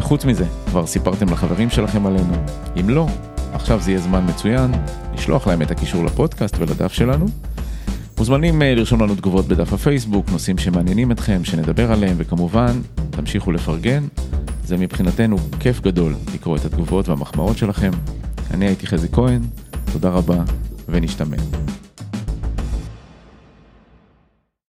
חוץ 0.00 0.24
מזה, 0.24 0.44
כבר 0.66 0.86
סיפרתם 0.86 1.28
לחברים 1.28 1.70
שלכם 1.70 2.06
עלינו? 2.06 2.34
אם 2.80 2.90
לא, 2.90 3.06
עכשיו 3.52 3.80
זה 3.80 3.90
יהיה 3.90 4.00
זמן 4.00 4.24
מצוין 4.28 4.70
לשלוח 5.14 5.46
להם 5.46 5.62
את 5.62 5.70
הקישור 5.70 6.04
לפודקאסט 6.04 6.54
ולדף 6.58 6.92
שלנו. 6.92 7.26
מוזמנים 8.18 8.62
אה, 8.62 8.74
לרשום 8.74 9.02
לנו 9.02 9.14
תגובות 9.14 9.48
בדף 9.48 9.72
הפייסבוק, 9.72 10.30
נושאים 10.30 10.58
שמעניינים 10.58 11.12
אתכם, 11.12 11.44
שנדבר 11.44 11.92
עליהם, 11.92 12.14
וכמובן, 12.18 12.80
תמשיכו 13.10 13.52
לפרגן. 13.52 14.06
זה 14.64 14.76
מבחינתנו 14.76 15.36
כיף 15.60 15.80
גדול 15.80 16.14
לקרוא 16.34 16.56
את 16.56 16.64
התגובות 16.64 17.08
והמחמאות 17.08 17.58
שלכם. 17.58 17.90
אני 18.50 18.66
הייתי 18.66 18.86
חזי 18.86 19.08
כהן, 19.12 19.40
תודה 19.92 20.08
רבה 20.08 20.42
ונשתמע. 20.88 21.36